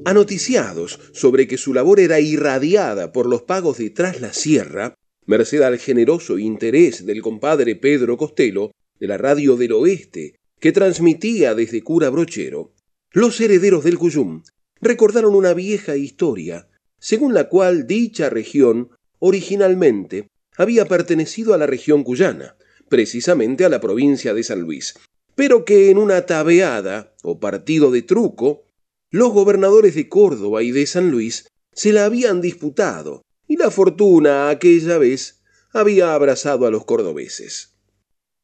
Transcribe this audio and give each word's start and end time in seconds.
Anoticiados 0.04 0.98
sobre 1.12 1.46
que 1.46 1.56
su 1.56 1.72
labor 1.72 2.00
era 2.00 2.18
irradiada 2.20 3.12
por 3.12 3.26
los 3.26 3.42
pagos 3.42 3.78
de 3.78 3.90
Tras 3.90 4.20
la 4.20 4.32
Sierra, 4.32 4.94
merced 5.24 5.62
al 5.62 5.78
generoso 5.78 6.38
interés 6.38 7.06
del 7.06 7.22
compadre 7.22 7.76
Pedro 7.76 8.16
Costello 8.16 8.72
de 8.98 9.06
la 9.06 9.18
Radio 9.18 9.56
del 9.56 9.72
Oeste, 9.72 10.36
que 10.58 10.72
transmitía 10.72 11.54
desde 11.54 11.82
Cura 11.82 12.10
Brochero, 12.10 12.72
los 13.12 13.40
herederos 13.40 13.84
del 13.84 13.98
Cuyum 13.98 14.42
recordaron 14.80 15.34
una 15.34 15.54
vieja 15.54 15.96
historia, 15.96 16.68
según 16.98 17.34
la 17.34 17.48
cual 17.48 17.86
dicha 17.86 18.30
región 18.30 18.90
originalmente 19.18 20.28
había 20.56 20.86
pertenecido 20.86 21.54
a 21.54 21.58
la 21.58 21.66
región 21.66 22.04
cuyana, 22.04 22.56
precisamente 22.88 23.64
a 23.64 23.68
la 23.68 23.80
provincia 23.80 24.34
de 24.34 24.42
San 24.42 24.60
Luis, 24.60 24.94
pero 25.34 25.64
que 25.64 25.90
en 25.90 25.98
una 25.98 26.26
tabeada 26.26 27.14
o 27.22 27.38
partido 27.40 27.90
de 27.90 28.02
truco, 28.02 28.64
los 29.10 29.32
gobernadores 29.32 29.94
de 29.94 30.08
Córdoba 30.08 30.62
y 30.62 30.72
de 30.72 30.86
San 30.86 31.10
Luis 31.10 31.48
se 31.72 31.92
la 31.92 32.06
habían 32.06 32.40
disputado, 32.40 33.22
y 33.46 33.56
la 33.56 33.70
fortuna 33.70 34.48
aquella 34.48 34.98
vez 34.98 35.42
había 35.72 36.14
abrazado 36.14 36.66
a 36.66 36.70
los 36.70 36.84
cordobeses. 36.84 37.76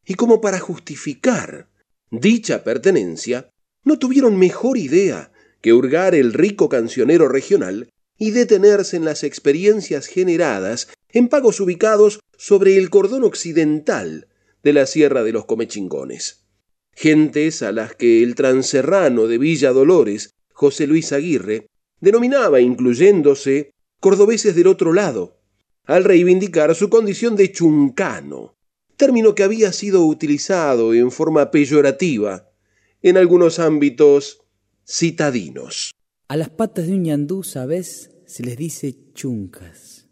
Y 0.04 0.14
como 0.14 0.40
para 0.40 0.58
justificar 0.58 1.68
dicha 2.10 2.62
pertenencia, 2.62 3.48
no 3.84 3.98
tuvieron 3.98 4.38
mejor 4.38 4.76
idea 4.76 5.32
que 5.60 5.72
hurgar 5.72 6.14
el 6.14 6.34
rico 6.34 6.68
cancionero 6.68 7.28
regional 7.28 7.88
y 8.22 8.30
detenerse 8.30 8.96
en 8.96 9.04
las 9.04 9.24
experiencias 9.24 10.06
generadas 10.06 10.86
en 11.10 11.26
pagos 11.26 11.58
ubicados 11.58 12.20
sobre 12.36 12.76
el 12.76 12.88
cordón 12.88 13.24
occidental 13.24 14.28
de 14.62 14.72
la 14.72 14.86
Sierra 14.86 15.24
de 15.24 15.32
los 15.32 15.44
Comechingones. 15.44 16.44
Gentes 16.92 17.62
a 17.62 17.72
las 17.72 17.96
que 17.96 18.22
el 18.22 18.36
transerrano 18.36 19.26
de 19.26 19.38
Villa 19.38 19.72
Dolores, 19.72 20.30
José 20.52 20.86
Luis 20.86 21.12
Aguirre, 21.12 21.66
denominaba 22.00 22.60
incluyéndose 22.60 23.72
cordobeses 23.98 24.54
del 24.54 24.68
otro 24.68 24.92
lado, 24.92 25.40
al 25.84 26.04
reivindicar 26.04 26.76
su 26.76 26.90
condición 26.90 27.34
de 27.34 27.50
chuncano, 27.50 28.54
término 28.96 29.34
que 29.34 29.42
había 29.42 29.72
sido 29.72 30.06
utilizado 30.06 30.94
en 30.94 31.10
forma 31.10 31.50
peyorativa 31.50 32.52
en 33.02 33.16
algunos 33.16 33.58
ámbitos 33.58 34.42
citadinos. 34.86 35.90
A 36.28 36.36
las 36.36 36.50
patas 36.50 36.86
de 36.86 36.92
un 36.92 37.02
ñandú, 37.02 37.42
¿sabes? 37.42 38.11
Se 38.32 38.42
les 38.42 38.56
dice 38.56 38.96
chuncas. 39.12 40.06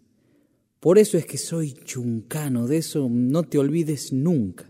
Por 0.78 0.98
eso 0.98 1.16
es 1.16 1.24
que 1.24 1.38
soy 1.38 1.72
chuncano, 1.72 2.66
de 2.66 2.76
eso 2.76 3.08
no 3.10 3.44
te 3.44 3.56
olvides 3.56 4.12
nunca. 4.12 4.68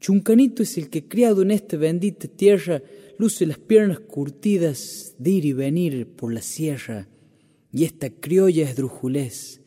Chuncanito 0.00 0.62
es 0.62 0.78
el 0.78 0.88
que 0.88 1.06
criado 1.06 1.42
en 1.42 1.50
esta 1.50 1.76
bendita 1.76 2.26
tierra 2.26 2.82
luce 3.18 3.44
las 3.44 3.58
piernas 3.58 4.00
curtidas 4.00 5.14
de 5.18 5.30
ir 5.30 5.44
y 5.44 5.52
venir 5.52 6.06
por 6.06 6.32
la 6.32 6.40
sierra, 6.40 7.06
y 7.70 7.84
esta 7.84 8.08
criolla 8.08 8.70
esdrujulés 8.70 9.60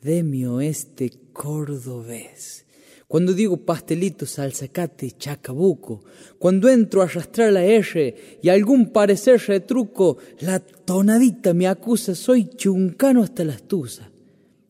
de 0.00 0.22
mi 0.22 0.46
oeste 0.46 1.10
cordobés 1.34 2.64
cuando 3.08 3.32
digo 3.32 3.56
pastelito, 3.56 4.26
salzacate, 4.26 5.12
chacabuco, 5.12 6.04
cuando 6.38 6.68
entro 6.68 7.00
a 7.00 7.06
arrastrar 7.06 7.50
la 7.50 7.64
R 7.64 8.14
y 8.42 8.48
algún 8.50 8.92
parecer 8.92 9.40
retruco, 9.46 10.18
la 10.40 10.60
tonadita 10.60 11.54
me 11.54 11.66
acusa, 11.66 12.14
soy 12.14 12.50
chuncano 12.54 13.22
hasta 13.22 13.44
la 13.44 13.54
astuza. 13.54 14.10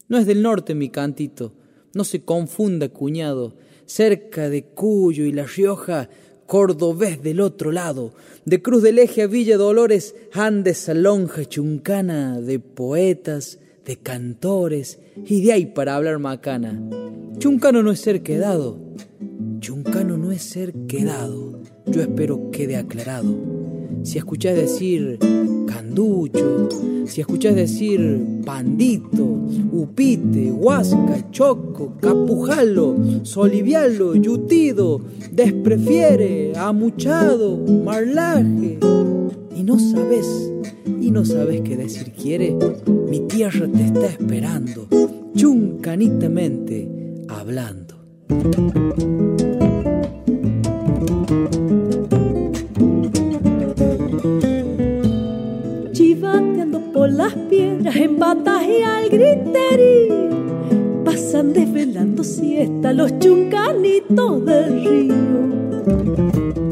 No 0.06 0.18
es 0.18 0.26
del 0.26 0.40
norte 0.40 0.76
mi 0.76 0.88
cantito, 0.88 1.52
no 1.94 2.04
se 2.04 2.22
confunda, 2.22 2.88
cuñado, 2.90 3.56
cerca 3.86 4.48
de 4.48 4.62
Cuyo 4.66 5.24
y 5.24 5.32
La 5.32 5.44
Rioja, 5.44 6.08
cordobés 6.46 7.20
del 7.20 7.40
otro 7.40 7.72
lado, 7.72 8.14
de 8.44 8.62
Cruz 8.62 8.84
del 8.84 9.00
Eje 9.00 9.22
a 9.22 9.26
Villa 9.26 9.56
Dolores, 9.56 10.14
ande 10.32 10.70
esa 10.70 10.94
lonja 10.94 11.44
chuncana 11.44 12.40
de 12.40 12.60
poetas, 12.60 13.58
de 13.88 13.96
cantores 13.96 14.98
y 15.26 15.40
de 15.40 15.52
ahí 15.54 15.64
para 15.64 15.96
hablar 15.96 16.18
macana. 16.18 16.78
Chuncano 17.38 17.82
no 17.82 17.90
es 17.90 18.00
ser 18.00 18.22
quedado, 18.22 18.78
chuncano 19.60 20.18
no 20.18 20.30
es 20.30 20.42
ser 20.42 20.74
quedado. 20.86 21.62
Yo 21.86 22.02
espero 22.02 22.50
quede 22.50 22.76
aclarado. 22.76 23.34
Si 24.02 24.18
escuchás 24.18 24.56
decir 24.56 25.18
canducho, 25.66 26.68
si 27.06 27.22
escuchás 27.22 27.54
decir 27.54 28.20
pandito, 28.44 29.24
upite, 29.72 30.52
huasca, 30.52 31.30
choco, 31.30 31.94
capujalo, 31.98 32.94
solivialo, 33.22 34.14
yutido, 34.16 35.00
desprefiere, 35.32 36.52
amuchado, 36.56 37.56
marlaje, 37.56 38.78
y 39.56 39.62
no 39.62 39.78
sabes 39.78 40.52
y 41.00 41.10
no 41.10 41.24
sabes 41.24 41.60
qué 41.62 41.76
decir 41.76 42.12
quiere, 42.12 42.56
mi 43.08 43.20
tierra 43.20 43.66
te 43.68 43.84
está 43.84 44.06
esperando, 44.06 44.86
chuncanitamente 45.34 46.88
hablando. 47.28 47.96
Chivateando 55.92 56.92
por 56.92 57.10
las 57.12 57.34
piedras 57.34 57.96
en 57.96 58.16
y 58.16 58.82
al 58.82 59.08
griterío, 59.08 61.04
pasan 61.04 61.52
desvelando 61.52 62.24
siesta 62.24 62.92
los 62.92 63.18
chuncanitos 63.18 64.44
del 64.44 64.82
río. 64.82 66.67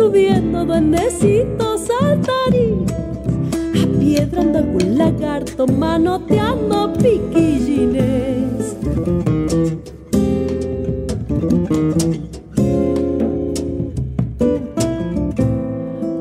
Subiendo 0.00 0.64
duendecitos 0.64 1.82
saltarines, 1.82 2.90
apiedrando 3.84 4.58
algún 4.58 4.96
lagarto, 4.96 5.66
manoteando 5.66 6.90
piquillines. 6.94 8.76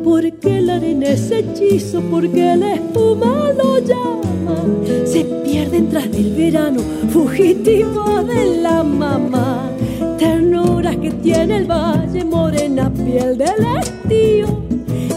Porque 0.04 0.62
la 0.62 0.76
arena 0.76 1.08
es 1.08 1.32
hechizo, 1.32 2.02
porque 2.12 2.58
la 2.58 2.74
espuma 2.74 3.54
lo 3.58 3.80
llama, 3.80 4.58
se 5.06 5.24
pierden 5.24 5.88
tras 5.88 6.12
del 6.12 6.34
verano, 6.34 6.82
fugitivo 7.14 8.24
de 8.24 8.62
la 8.62 8.84
mamá. 8.84 9.72
Ternura 10.18 10.94
que 10.98 11.12
tiene 11.12 11.60
el 11.60 11.66
valle, 11.66 12.26
morena 12.26 12.89
piel 13.12 13.38
del 13.38 13.66
estío, 13.80 14.48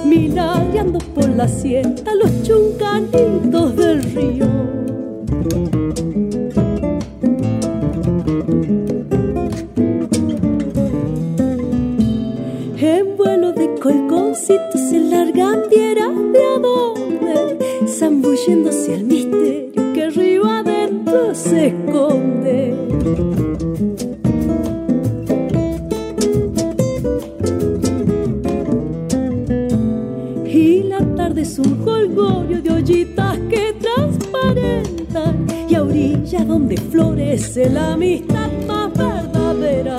milagreando 0.04 0.98
por 1.14 1.28
la 1.28 1.46
sienta 1.46 2.14
los 2.14 2.42
chuncanitos 2.42 3.76
del 3.76 4.02
río. 4.02 4.91
donde 36.52 36.76
florece 36.76 37.70
la 37.70 37.94
amistad 37.94 38.50
más 38.68 38.92
verdadera. 38.92 39.96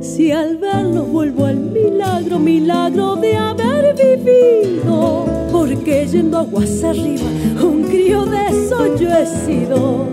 Si 0.00 0.32
al 0.32 0.56
verlos 0.56 1.06
vuelvo 1.06 1.44
al 1.44 1.56
milagro, 1.58 2.38
milagro 2.38 3.16
de 3.16 3.36
haber 3.36 3.94
vivido, 3.94 5.26
porque 5.52 6.06
yendo 6.06 6.38
aguas 6.38 6.82
arriba, 6.82 7.28
un 7.62 7.82
crío 7.82 8.24
de 8.24 8.46
eso 8.46 8.96
yo 8.96 9.10
he 9.10 9.26
sido. 9.26 10.06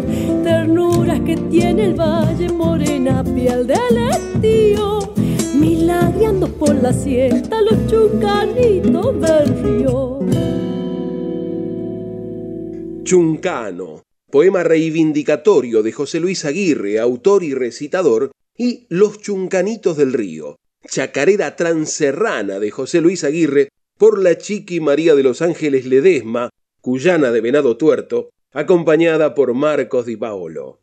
Ternuras 0.44 1.22
que 1.22 1.38
tiene 1.38 1.86
el 1.86 1.94
valle, 1.94 2.50
morena 2.50 3.24
piel 3.24 3.66
del 3.66 4.33
la 6.84 6.92
siesta 6.92 7.62
los 7.62 7.88
chuncanitos 7.88 9.22
del 9.22 9.64
río. 9.64 10.20
Chuncano, 13.04 14.04
poema 14.30 14.64
reivindicatorio 14.64 15.82
de 15.82 15.94
José 15.94 16.20
Luis 16.20 16.44
Aguirre, 16.44 17.00
autor 17.00 17.46
y 17.46 17.54
recitador, 17.54 18.32
y 18.58 18.86
Los 18.90 19.22
Chuncanitos 19.22 19.96
del 19.96 20.12
Río, 20.12 20.58
chacarera 20.86 21.56
transerrana 21.56 22.60
de 22.60 22.70
José 22.70 23.00
Luis 23.00 23.24
Aguirre 23.24 23.70
por 23.98 24.22
la 24.22 24.38
chiqui 24.38 24.82
María 24.82 25.16
de 25.16 25.24
los 25.24 25.42
Ángeles 25.42 25.86
Ledesma, 25.86 26.50
cuyana 26.82 27.32
de 27.32 27.40
Venado 27.40 27.78
Tuerto, 27.78 28.32
acompañada 28.52 29.36
por 29.36 29.54
Marcos 29.54 30.06
Di 30.06 30.18
Paolo. 30.18 30.80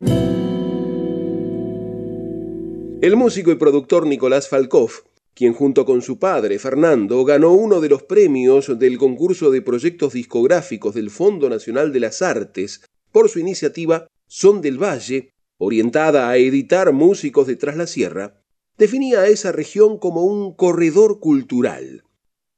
El 3.02 3.16
músico 3.16 3.50
y 3.50 3.56
productor 3.56 4.06
Nicolás 4.06 4.48
Falkov, 4.48 5.09
quien 5.34 5.52
junto 5.54 5.84
con 5.84 6.02
su 6.02 6.18
padre 6.18 6.58
Fernando 6.58 7.24
ganó 7.24 7.52
uno 7.52 7.80
de 7.80 7.88
los 7.88 8.02
premios 8.02 8.78
del 8.78 8.98
concurso 8.98 9.50
de 9.50 9.62
proyectos 9.62 10.12
discográficos 10.12 10.94
del 10.94 11.10
Fondo 11.10 11.48
Nacional 11.48 11.92
de 11.92 12.00
las 12.00 12.22
Artes 12.22 12.82
por 13.12 13.28
su 13.28 13.38
iniciativa 13.38 14.06
Son 14.26 14.60
del 14.60 14.82
Valle, 14.82 15.30
orientada 15.58 16.28
a 16.28 16.36
editar 16.36 16.92
músicos 16.92 17.46
de 17.46 17.56
Tras 17.56 17.76
la 17.76 17.86
Sierra, 17.86 18.40
definía 18.78 19.20
a 19.20 19.28
esa 19.28 19.52
región 19.52 19.98
como 19.98 20.24
un 20.24 20.54
corredor 20.54 21.20
cultural. 21.20 22.04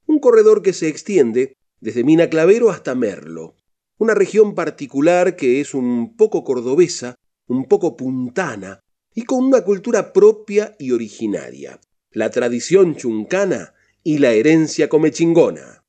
Un 0.07 0.19
corredor 0.21 0.63
que 0.63 0.73
se 0.73 0.89
extiende 0.89 1.57
desde 1.81 2.05
Mina 2.05 2.29
Clavero 2.29 2.71
hasta 2.71 2.95
Merlo. 2.95 3.57
Una 3.99 4.15
región 4.15 4.55
particular 4.55 5.37
que 5.37 5.61
es 5.61 5.75
un 5.75 6.17
poco 6.17 6.45
cordobesa, 6.45 7.17
un 7.49 7.67
poco 7.67 7.97
puntana 7.97 8.81
y 9.15 9.25
con 9.25 9.45
una 9.45 9.63
cultura 9.63 10.13
propia 10.13 10.75
y 10.79 10.93
originaria. 10.93 11.81
La 12.13 12.31
tradición 12.31 12.97
chuncana 12.97 13.75
y 14.05 14.19
la 14.19 14.33
herencia 14.33 14.89
comechingona. 14.89 15.83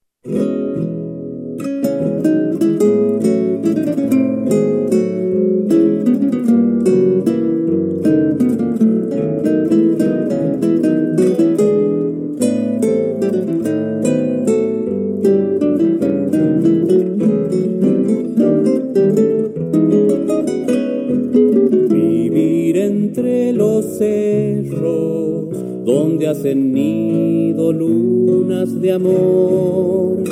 Hacen 26.34 26.74
nido 26.74 27.72
lunas 27.72 28.82
de 28.82 28.92
amor, 28.92 30.24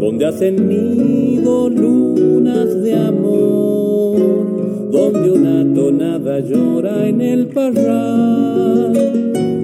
donde 0.00 0.26
hacen 0.26 0.68
nido 0.68 1.70
lunas 1.70 2.82
de 2.82 2.94
amor, 2.94 4.90
donde 4.90 5.30
una 5.30 5.72
tonada 5.72 6.40
llora 6.40 7.06
en 7.06 7.20
el 7.20 7.46
parral 7.46 8.92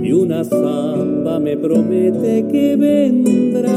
y 0.05 0.12
una 0.12 0.44
zamba 0.44 1.40
me 1.40 1.56
promete 1.56 2.46
que 2.46 2.76
vendrás 2.76 3.73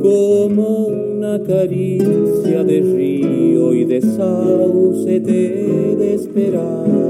como 0.00 0.86
una 0.86 1.42
caricia 1.42 2.64
de 2.64 2.80
río 2.80 3.74
y 3.74 3.84
de 3.84 4.00
sauce 4.00 5.20
te 5.20 5.32
de 6.00 6.14
esperar. 6.14 7.04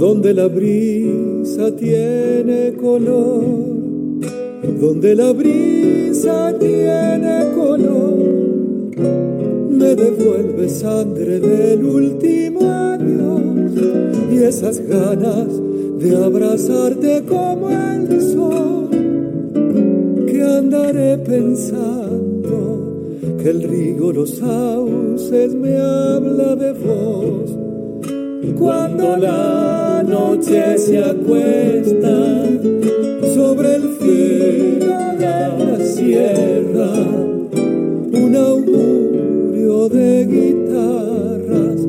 Donde 0.00 0.32
la 0.32 0.48
brisa 0.48 1.76
tiene 1.76 2.72
color, 2.72 3.44
donde 4.80 5.14
la 5.14 5.30
brisa 5.30 6.54
tiene 6.58 7.50
color, 7.54 8.16
me 9.68 9.94
devuelve 9.94 10.70
sangre 10.70 11.38
del 11.38 11.84
último 11.84 12.60
adiós 12.62 13.72
y 14.32 14.38
esas 14.38 14.80
ganas 14.88 15.48
de 15.98 16.16
abrazarte 16.16 17.22
como 17.28 17.68
el 17.68 18.22
sol, 18.22 18.88
que 20.26 20.42
andaré 20.42 21.18
pensando 21.18 22.56
que 23.42 23.50
el 23.50 23.62
río 23.64 24.12
los 24.12 24.30
sauces 24.30 25.54
me 25.54 25.76
habla 25.76 26.56
de 26.56 26.72
vos 26.72 27.59
cuando 28.48 29.16
la 29.16 30.02
noche 30.06 30.78
se 30.78 30.98
acuesta 30.98 32.44
sobre 33.34 33.74
el 33.76 33.82
filo 34.00 34.96
de 35.18 35.64
la 35.64 35.84
sierra, 35.84 36.92
un 38.12 38.36
augurio 38.36 39.88
de 39.88 40.26
guitarras 40.26 41.80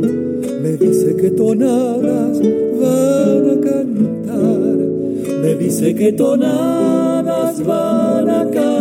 me 0.62 0.78
dice 0.78 1.16
que 1.16 1.32
tonadas 1.32 2.40
van 2.40 3.50
a 3.50 3.62
cantar, 3.62 4.78
me 5.42 5.56
dice 5.56 5.96
que 5.96 6.12
tonadas 6.12 7.66
van 7.66 8.30
a 8.30 8.44
cantar. 8.50 8.81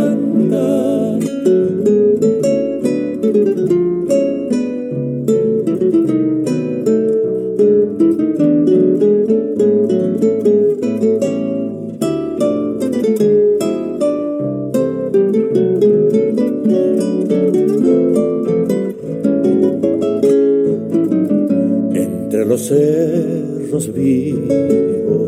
Vivo, 23.89 25.27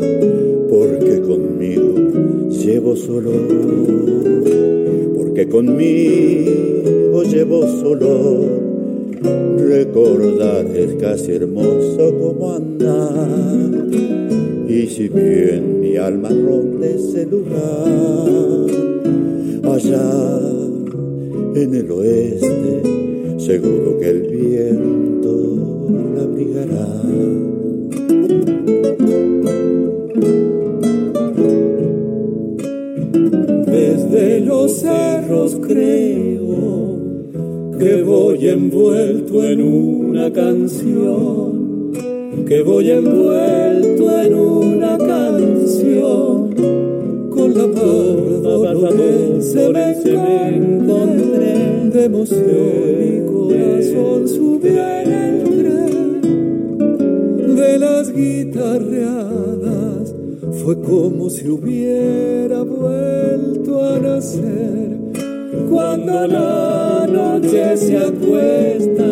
porque 0.69 1.21
conmigo 1.21 1.95
llevo 2.49 2.95
solo, 2.95 3.31
porque 5.15 5.47
conmigo 5.49 7.23
llevo 7.23 7.67
solo. 7.81 8.63
Recordar 9.57 10.67
es 10.75 10.93
casi 10.95 11.31
hermoso 11.31 12.13
como 12.19 12.53
andar, 12.53 13.87
y 14.67 14.85
si 14.87 15.07
bien 15.07 15.79
mi 15.81 15.97
alma 15.97 16.29
ronde 16.29 16.95
ese 16.95 17.25
lugar, 17.25 18.67
allá 19.63 20.39
en 21.55 21.75
el 21.75 21.91
oeste, 21.91 22.81
seguro 23.37 23.97
que 23.99 24.09
el 24.09 24.21
viento 24.21 25.57
la 26.15 26.23
abrigará. 26.23 27.42
Que 37.79 38.03
voy 38.03 38.47
envuelto 38.47 39.43
en 39.43 39.61
una 39.61 40.31
canción, 40.31 41.91
que 42.47 42.61
voy 42.61 42.91
envuelto 42.91 44.21
en 44.21 44.35
una 44.35 44.97
canción, 44.97 46.53
con 47.29 47.57
la 47.57 47.65
barba 47.65 48.91
se 49.41 49.69
me 49.69 49.91
encontré 50.55 51.89
de 51.91 52.05
emoción 52.05 53.01
y 53.01 53.25
corazón 53.25 54.27
subió 54.27 54.71
en 54.71 55.11
el 55.11 55.43
tren 55.57 56.21
de 57.55 57.79
las 57.79 58.13
guitarreadas 58.13 60.13
fue 60.63 60.79
como 60.81 61.29
si 61.29 61.49
hubiera 61.49 62.63
vuelto 62.63 63.83
a 63.83 63.99
nacer 63.99 64.92
cuando 65.73 66.27
la 66.27 67.07
noche 67.11 67.75
se 67.77 67.97
acuesta 67.97 69.09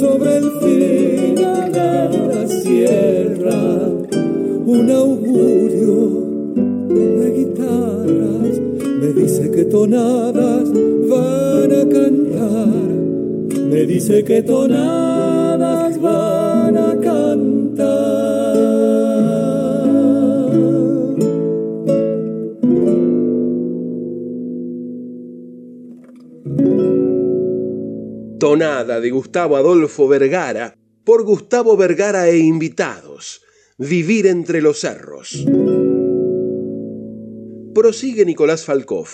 sobre 0.00 0.38
el 0.38 0.50
fin 0.60 1.34
de 1.36 2.34
la 2.34 2.48
sierra, 2.48 3.54
un 4.66 4.90
augurio 4.90 6.24
de 6.88 7.30
guitarras 7.30 8.60
me 9.00 9.22
dice 9.22 9.48
que 9.52 9.64
tonadas 9.66 10.68
van 11.08 11.72
a 11.72 11.88
cantar, 11.94 12.68
me 13.70 13.86
dice 13.86 14.24
que 14.24 14.42
tonadas 14.42 15.35
Tonada 28.48 29.00
de 29.00 29.10
Gustavo 29.10 29.56
Adolfo 29.56 30.06
Vergara 30.06 30.78
por 31.02 31.24
Gustavo 31.24 31.76
Vergara 31.76 32.28
e 32.28 32.38
invitados. 32.38 33.42
Vivir 33.76 34.28
entre 34.28 34.62
los 34.62 34.78
cerros. 34.78 35.44
Prosigue 37.74 38.24
Nicolás 38.24 38.64
Falkov. 38.64 39.08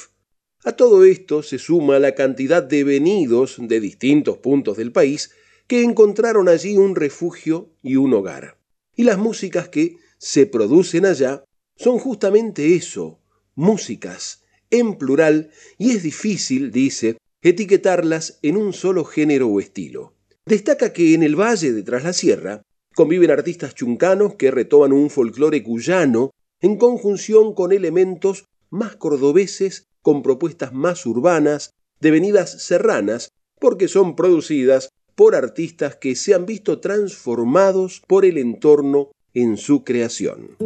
A 0.65 0.73
todo 0.73 1.03
esto 1.05 1.43
se 1.43 1.57
suma 1.57 1.99
la 1.99 2.15
cantidad 2.15 2.62
de 2.62 2.85
venidos 2.85 3.57
de 3.59 3.81
distintos 3.81 4.37
puntos 4.37 4.77
del 4.77 4.93
país 4.93 5.31
que 5.67 5.83
encontraron 5.83 6.47
allí 6.51 6.77
un 6.77 6.95
refugio 6.95 7.71
y 7.83 7.97
un 7.97 8.12
hogar. 8.12 8.59
Y 8.95 9.05
las 9.05 9.17
músicas 9.17 9.71
que 9.71 9.97
se 10.19 10.45
producen 10.45 11.07
allá 11.07 11.43
son 11.75 11.99
justamente 11.99 12.75
eso, 12.75 13.23
músicas, 13.55 14.45
en 14.69 14.99
plural, 14.99 15.51
y 15.79 15.93
es 15.93 16.03
difícil, 16.03 16.71
dice, 16.71 17.17
etiquetarlas 17.43 18.39
en 18.43 18.57
un 18.57 18.73
solo 18.73 19.05
género 19.05 19.49
o 19.49 19.61
estilo. 19.61 20.15
Destaca 20.47 20.93
que 20.93 21.15
en 21.15 21.23
el 21.23 21.37
Valle 21.37 21.73
de 21.73 21.83
Tras 21.83 22.05
la 22.05 22.13
Sierra 22.13 22.63
conviven 22.95 23.31
artistas 23.31 23.75
chuncanos 23.75 24.37
que 24.37 24.51
retoman 24.51 24.93
un 24.93 25.11
folclore 25.11 25.63
cuyano 25.63 26.31
en 26.61 26.77
conjunción 26.77 27.55
con 27.55 27.73
elementos 27.73 28.45
más 28.71 28.97
cordobeses 28.97 29.87
con 30.03 30.23
propuestas 30.23 30.73
más 30.73 31.07
urbanas, 31.07 31.71
devenidas 32.01 32.63
serranas, 32.65 33.31
porque 33.61 33.89
son 33.89 34.17
producidas 34.17 34.91
por 35.15 35.35
artistas 35.35 35.97
que 35.97 36.17
se 36.17 36.35
han 36.35 36.47
visto 36.47 36.81
transformados 36.81 38.03
por 38.07 38.25
el 38.25 38.39
entorno 38.39 39.11
en 39.35 39.57
su 39.57 39.85
creación. 39.85 40.57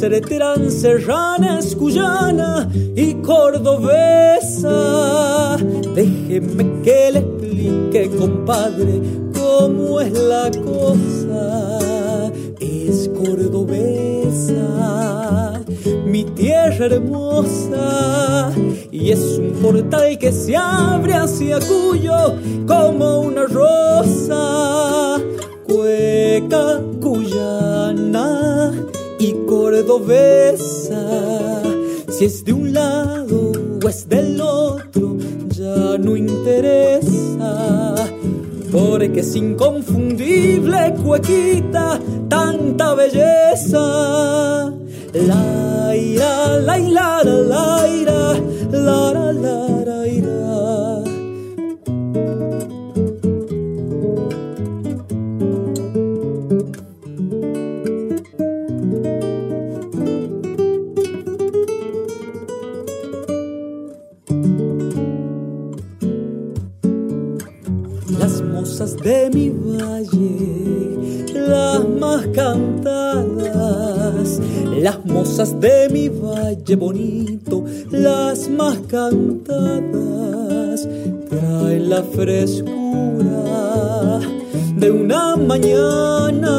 Que 0.00 0.08
por 0.08 0.20
ser 0.20 0.20
transerrana 0.24 1.58
es 1.58 1.76
cuyana 1.76 2.70
y 2.96 3.14
cordobesa. 3.14 3.98
Déjeme 5.94 6.80
que 6.82 7.10
le 7.12 7.18
explique, 7.18 8.10
compadre, 8.16 9.02
cómo 9.34 10.00
es 10.00 10.12
la 10.12 10.50
cosa 10.64 11.80
es 12.60 13.08
cordobesa, 13.08 14.62
mi 16.06 16.24
tierra 16.24 16.86
hermosa, 16.86 18.52
y 18.90 19.10
es 19.10 19.38
un 19.38 19.52
portal 19.62 20.18
que 20.18 20.32
se 20.32 20.56
abre 20.56 21.14
hacia 21.14 21.58
Cuyo 21.60 22.14
las 71.50 71.86
más 71.88 72.26
cantadas, 72.28 74.40
las 74.78 75.04
mozas 75.04 75.60
de 75.60 75.88
mi 75.90 76.08
valle 76.08 76.76
bonito, 76.76 77.64
las 77.90 78.48
más 78.48 78.78
cantadas, 78.88 80.88
traen 81.28 81.90
la 81.90 82.04
frescura 82.04 84.20
de 84.76 84.90
una 84.90 85.36
mañana 85.36 86.50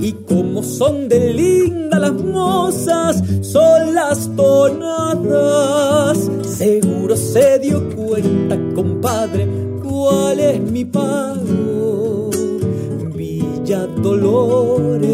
y 0.00 0.12
como 0.12 0.62
son 0.62 1.08
de 1.08 1.34
linda 1.34 1.98
las 1.98 2.14
mozas, 2.14 3.22
son 3.42 3.94
las 3.94 4.34
tonadas. 4.34 6.30
Seguro 6.42 7.14
se 7.16 7.58
dio 7.58 7.86
cuenta, 7.94 8.56
compadre, 8.74 9.46
cuál 9.82 10.40
es 10.40 10.58
mi 10.60 10.86
pago. 10.86 12.07
Dolores, 14.02 15.08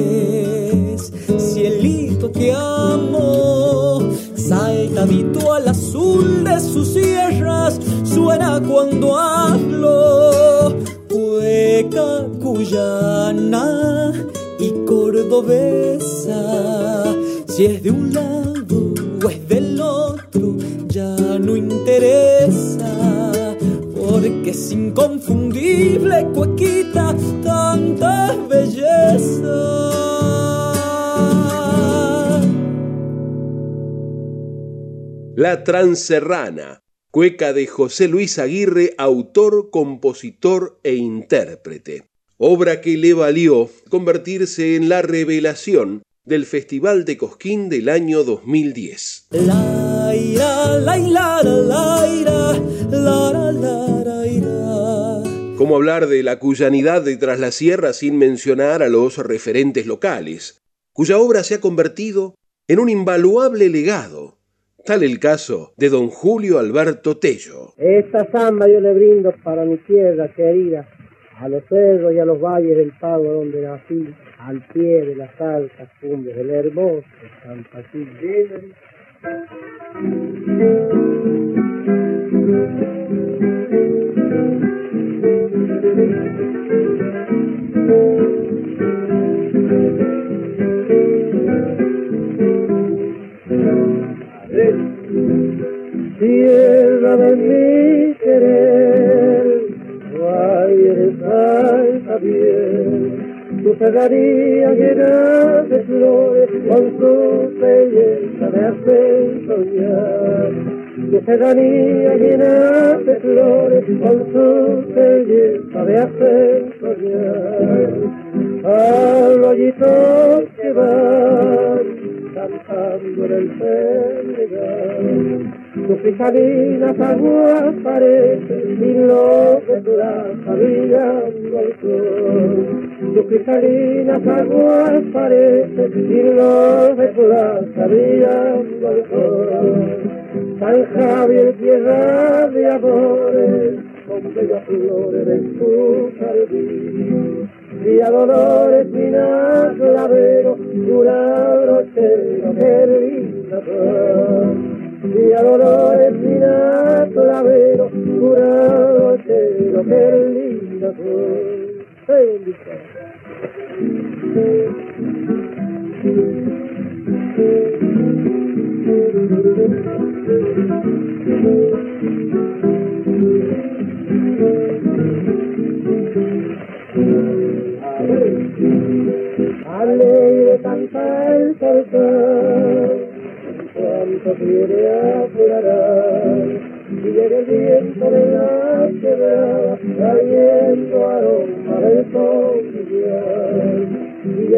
cielito 1.39 2.31
que 2.31 2.53
amo, 2.53 4.01
saltadito 4.35 5.53
al 5.53 5.69
azul 5.69 6.45
de 6.45 6.61
sus 6.61 6.89
sierras, 6.89 7.79
suena 8.03 8.61
cuando 8.61 9.17
hablo. 9.17 10.75
Cueca 11.09 12.27
cuyana 12.43 14.13
y 14.59 14.71
cordobesa, 14.87 16.43
si 17.47 17.67
es 17.67 17.83
de 17.83 17.91
un 17.91 18.13
lado 18.13 18.95
o 19.25 19.29
es 19.29 19.49
del 19.49 19.81
otro, 19.81 20.57
ya 20.89 21.17
no 21.39 21.57
interesa. 21.57 22.93
Porque 23.95 24.51
es 24.51 24.71
inconfundible, 24.71 26.27
cuequita, 26.35 26.94
La 35.37 35.65
Transerrana, 35.65 36.85
cueca 37.11 37.53
de 37.53 37.67
José 37.67 38.07
Luis 38.07 38.39
Aguirre, 38.39 38.95
autor, 38.99 39.71
compositor 39.71 40.79
e 40.85 40.95
intérprete. 40.95 42.05
Obra 42.37 42.81
que 42.81 42.97
le 42.97 43.15
valió 43.15 43.69
convertirse 43.91 44.77
en 44.77 44.89
la 44.89 45.03
revelación 45.03 46.05
del 46.25 46.47
Festival 46.47 47.05
de 47.05 47.17
Cosquín 47.17 47.69
del 47.69 47.89
año 47.89 48.23
2010. 48.23 49.27
La 49.33 50.15
ira, 50.15 50.79
la 50.79 50.99
ira, 50.99 51.43
la 51.43 52.09
ira, 52.09 52.53
la 52.91 53.33
la 53.33 53.53
la 54.05 54.27
ira. 54.29 55.57
¿Cómo 55.59 55.75
hablar 55.75 56.07
de 56.07 56.23
la 56.23 56.39
cuyanidad 56.39 57.03
de 57.03 57.17
Tras 57.17 57.41
la 57.41 57.51
Sierra 57.51 57.93
sin 57.93 58.19
mencionar 58.19 58.85
a 58.85 58.89
los 58.89 59.19
referentes 59.19 59.87
locales, 59.87 60.63
cuya 60.93 61.19
obra 61.19 61.43
se 61.43 61.57
ha 61.57 61.61
convertido 61.61 62.37
en 62.69 62.79
un 62.79 62.89
invaluable 62.89 63.69
legado? 63.69 64.34
Tal 64.85 65.03
el 65.03 65.19
caso 65.19 65.73
de 65.79 65.89
don 65.89 66.09
Julio 66.09 66.59
Alberto 66.59 67.17
Tello. 67.17 67.73
Esta 67.79 68.31
samba 68.31 68.69
yo 68.69 68.81
le 68.81 68.93
brindo 68.93 69.33
para 69.43 69.65
mi 69.65 69.79
tierra 69.79 70.29
querida, 70.35 70.87
a 71.39 71.49
los 71.49 71.65
cerros 71.71 72.13
y 72.13 72.19
a 72.19 72.27
los 72.27 72.39
valles 72.39 72.77
del 72.77 72.93
pago 73.01 73.25
donde 73.25 73.63
nací, 73.63 74.15
al 74.39 74.61
pie 74.75 75.07
de 75.07 75.17
las 75.17 75.41
altas 75.41 75.89
cumbres 76.03 76.37
del 76.37 76.51
hermoso 76.51 77.03
San 77.43 77.65
Patricio. 77.73 78.61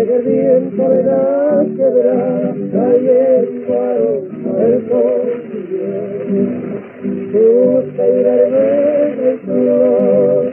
Llega 0.07 0.17
el 0.17 0.23
viento 0.23 0.89
de 0.89 1.03
la 1.03 1.67
quebrada, 1.77 2.55
trayendo 2.71 3.73
aroma 3.75 4.53
del 4.59 4.88
sol 4.88 5.23
Tú 7.33 7.49
te 7.97 8.05
irás 8.21 9.19
el 9.19 9.38
flor, 9.38 10.45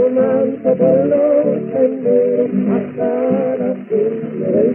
un 0.00 0.14
manto 0.14 0.70
por 0.74 0.96
los 1.06 1.56
senderos 1.72 2.50
hasta 2.70 3.10
la 3.56 3.70
cumbre 3.88 4.48
del 4.50 4.70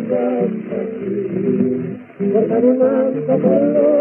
un 2.66 2.78
manto 2.78 3.34
por 3.38 3.62
los 3.62 3.99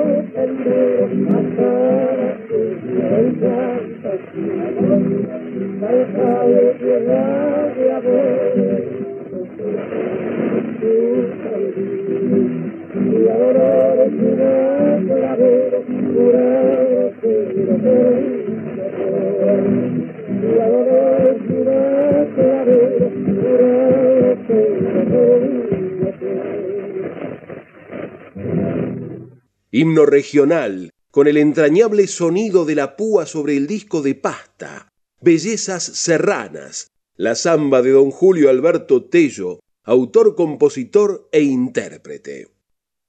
regional, 30.18 30.90
con 31.12 31.28
el 31.28 31.36
entrañable 31.36 32.08
sonido 32.08 32.64
de 32.64 32.74
la 32.74 32.96
púa 32.96 33.24
sobre 33.24 33.56
el 33.56 33.68
disco 33.68 34.02
de 34.02 34.16
pasta. 34.16 34.88
Bellezas 35.20 35.84
serranas, 35.84 36.88
la 37.16 37.36
samba 37.36 37.82
de 37.82 37.92
don 37.92 38.10
Julio 38.10 38.50
Alberto 38.50 39.04
Tello, 39.04 39.60
autor, 39.84 40.34
compositor 40.34 41.28
e 41.30 41.42
intérprete. 41.42 42.48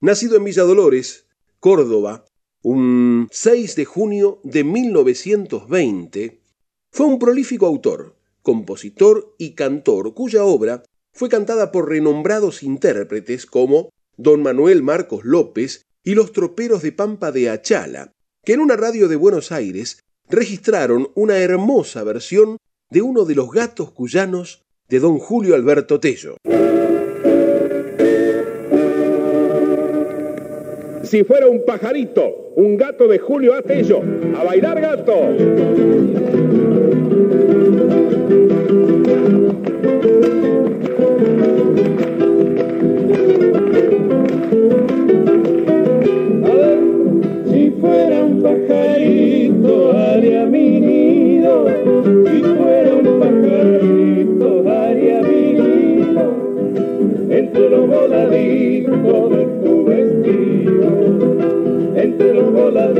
Nacido 0.00 0.36
en 0.36 0.44
Villa 0.44 0.62
Dolores, 0.62 1.26
Córdoba, 1.58 2.26
un 2.62 3.26
6 3.32 3.74
de 3.74 3.84
junio 3.86 4.40
de 4.44 4.62
1920, 4.62 6.40
fue 6.92 7.06
un 7.06 7.18
prolífico 7.18 7.66
autor, 7.66 8.14
compositor 8.42 9.34
y 9.36 9.56
cantor 9.56 10.14
cuya 10.14 10.44
obra 10.44 10.84
fue 11.12 11.28
cantada 11.28 11.72
por 11.72 11.88
renombrados 11.88 12.62
intérpretes 12.62 13.46
como 13.46 13.90
don 14.16 14.42
Manuel 14.42 14.84
Marcos 14.84 15.24
López 15.24 15.89
y 16.04 16.14
los 16.14 16.32
troperos 16.32 16.82
de 16.82 16.92
Pampa 16.92 17.32
de 17.32 17.50
Achala, 17.50 18.12
que 18.44 18.54
en 18.54 18.60
una 18.60 18.76
radio 18.76 19.08
de 19.08 19.16
Buenos 19.16 19.52
Aires 19.52 20.00
registraron 20.28 21.10
una 21.14 21.38
hermosa 21.38 22.04
versión 22.04 22.56
de 22.90 23.02
uno 23.02 23.24
de 23.24 23.34
los 23.34 23.50
gatos 23.50 23.92
cuyanos 23.92 24.62
de 24.88 25.00
don 25.00 25.18
Julio 25.18 25.54
Alberto 25.54 26.00
Tello. 26.00 26.36
Si 31.02 31.24
fuera 31.24 31.48
un 31.48 31.64
pajarito, 31.64 32.52
un 32.56 32.76
gato 32.76 33.08
de 33.08 33.18
Julio 33.18 33.54
Atello, 33.54 34.00
a 34.36 34.44
bailar 34.44 34.80
gato. 34.80 35.90
Un 48.40 48.42
pajarito, 48.42 49.92
haría 49.92 50.46
mi 50.46 50.80
nido. 50.80 51.66
Si 52.26 52.42
fuera 52.42 52.94
un 52.94 53.20
pajarito, 53.20 54.70
haría 54.70 55.20
mi 55.22 55.52
nido. 55.60 56.22
Entre 57.28 57.70
los 57.70 57.86
voladitos 57.86 59.30
de 59.30 59.44
tu 59.62 59.84
vestido, 59.84 60.88
entre 61.96 62.34
los 62.34 62.52
voladitos 62.52 62.99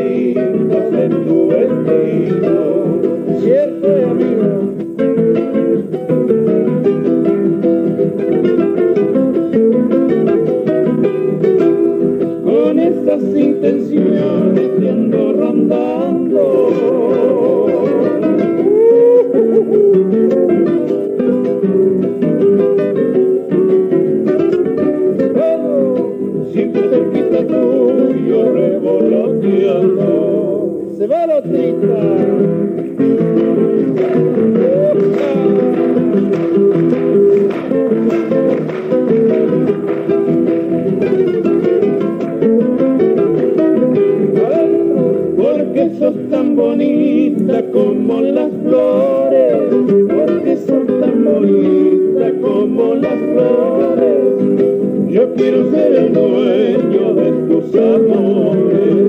quiero 55.41 55.71
ser 55.71 55.95
el 55.95 56.13
dueño 56.13 57.15
de 57.15 57.33
tus 57.49 57.75
amores, 57.75 59.09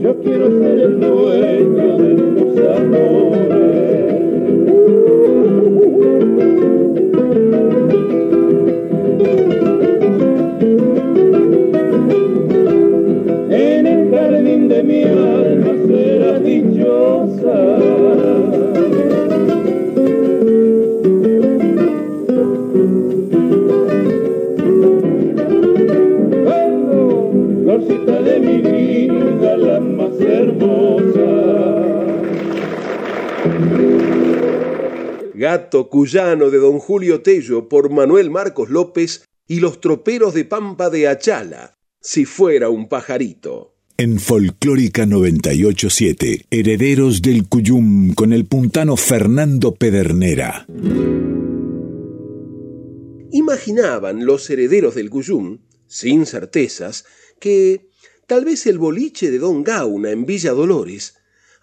yo 0.00 0.16
quiero 0.22 0.50
ser 0.60 0.78
el 0.78 1.00
dueño 1.00 1.57
Gato 36.08 36.20
Cuyano 36.20 36.50
de 36.50 36.56
don 36.56 36.78
Julio 36.78 37.20
Tello 37.20 37.68
por 37.68 37.90
Manuel 37.90 38.30
Marcos 38.30 38.70
López 38.70 39.24
y 39.46 39.60
los 39.60 39.78
troperos 39.78 40.32
de 40.32 40.46
Pampa 40.46 40.88
de 40.88 41.06
Achala, 41.06 41.74
si 42.00 42.24
fuera 42.24 42.70
un 42.70 42.88
pajarito. 42.88 43.74
En 43.98 44.18
Folclórica 44.18 45.04
987, 45.04 46.46
Herederos 46.50 47.20
del 47.20 47.46
Cuyum 47.46 48.14
con 48.14 48.32
el 48.32 48.46
puntano 48.46 48.96
Fernando 48.96 49.74
Pedernera. 49.74 50.66
Imaginaban 53.30 54.24
los 54.24 54.48
herederos 54.48 54.94
del 54.94 55.10
Cuyum, 55.10 55.58
sin 55.86 56.24
certezas, 56.24 57.04
que 57.38 57.90
tal 58.26 58.46
vez 58.46 58.66
el 58.66 58.78
boliche 58.78 59.30
de 59.30 59.38
Don 59.38 59.62
Gauna 59.62 60.10
en 60.10 60.24
Villa 60.24 60.52
Dolores 60.52 61.17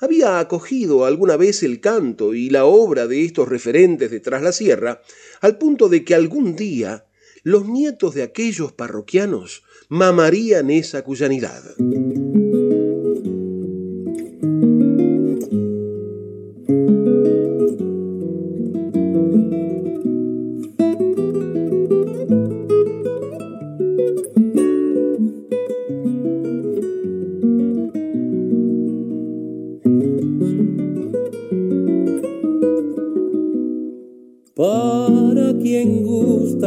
había 0.06 0.40
acogido 0.40 1.06
alguna 1.06 1.36
vez 1.36 1.64
el 1.64 1.82
canto 1.82 2.34
y 2.34 2.50
la 2.50 2.66
obra 2.66 3.08
de 3.08 3.26
estos 3.26 3.50
referentes 3.50 4.12
de 4.12 4.20
Tras 4.20 4.42
la 4.42 4.52
Sierra, 4.52 5.02
al 5.42 5.58
punto 5.58 5.90
de 5.90 6.06
que 6.06 6.16
algún 6.16 6.56
día 6.56 7.06
los 7.44 7.68
nietos 7.68 8.16
de 8.16 8.24
aquellos 8.24 8.72
parroquianos 8.72 9.64
mamarían 9.90 10.70
esa 10.70 11.04
cuyanidad. 11.04 11.64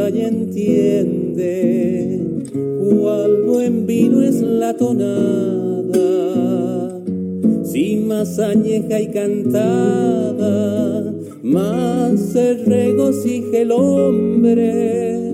Y 0.07 0.21
entiende 0.21 2.21
cuál 2.53 3.43
buen 3.43 3.85
vino 3.85 4.21
es 4.21 4.41
la 4.41 4.73
tonada, 4.77 5.91
si 7.65 7.97
más 7.97 8.39
añeja 8.39 9.01
y 9.01 9.07
cantada, 9.07 11.13
más 11.43 12.17
se 12.19 12.53
regocija 12.53 13.57
el 13.57 13.71
hombre 13.71 15.33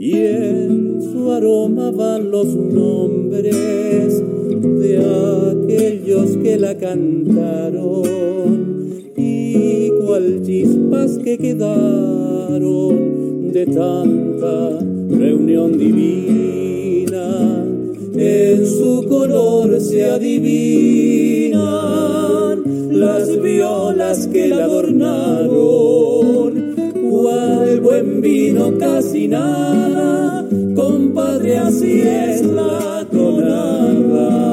y 0.00 0.16
en 0.16 1.00
su 1.00 1.30
aroma 1.30 1.92
van 1.92 2.30
los 2.30 2.46
nombres 2.46 4.20
de 4.52 4.98
aquellos 4.98 6.36
que 6.38 6.58
la 6.58 6.76
cantaron 6.76 8.30
cual 10.10 10.42
chispas 10.42 11.18
que 11.18 11.38
quedaron 11.38 13.09
de 13.52 13.66
tanta 13.66 14.78
reunión 15.10 15.76
divina. 15.76 17.64
En 18.14 18.66
su 18.66 19.04
color 19.08 19.80
se 19.80 20.04
adivinan 20.04 21.58
las 22.90 23.40
violas 23.40 24.28
que 24.28 24.46
la 24.48 24.64
adornaron. 24.64 25.50
Cual 27.10 27.80
buen 27.80 28.20
vino 28.20 28.78
casi 28.78 29.26
nada, 29.26 30.46
compadre, 30.76 31.58
así 31.58 32.02
es 32.02 32.46
la 32.46 33.04
tonada. 33.10 34.49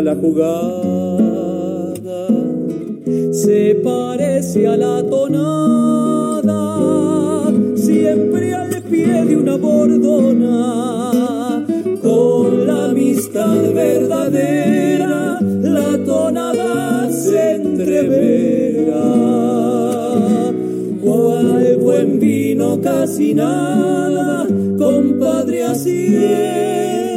La 0.00 0.14
jugada 0.14 1.02
se 3.32 3.80
parece 3.82 4.66
a 4.66 4.76
la 4.76 5.02
tonada, 5.02 6.52
siempre 7.74 8.54
al 8.54 8.82
pie 8.84 9.24
de 9.24 9.36
una 9.36 9.56
bordona, 9.56 11.10
con 12.02 12.66
la 12.66 12.84
amistad 12.86 13.72
verdadera, 13.74 15.38
la 15.40 15.98
tonada 16.04 17.10
se 17.10 17.56
entrevera. 17.56 19.02
Cual 21.02 21.76
buen 21.80 22.20
vino 22.20 22.80
casi 22.80 23.34
nada, 23.34 24.46
compadre 24.78 25.64
así 25.64 26.16
es. 26.16 27.11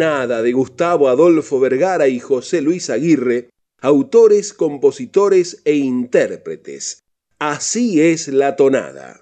De 0.00 0.52
Gustavo 0.52 1.10
Adolfo 1.10 1.60
Vergara 1.60 2.08
y 2.08 2.20
José 2.20 2.62
Luis 2.62 2.88
Aguirre, 2.88 3.50
autores, 3.82 4.54
compositores 4.54 5.60
e 5.66 5.74
intérpretes. 5.74 7.02
Así 7.38 8.00
es 8.00 8.28
la 8.28 8.56
tonada. 8.56 9.20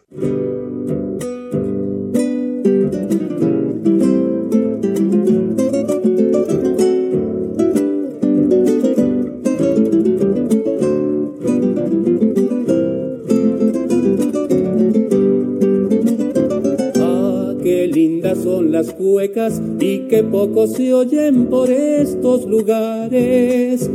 Las 18.79 18.93
cuecas 18.93 19.61
y 19.81 20.07
qué 20.09 20.23
poco 20.23 20.69
se 20.69 20.95
oyen 20.95 21.47
por 21.47 21.69
estos 21.69 22.45
lugares. 22.45 23.91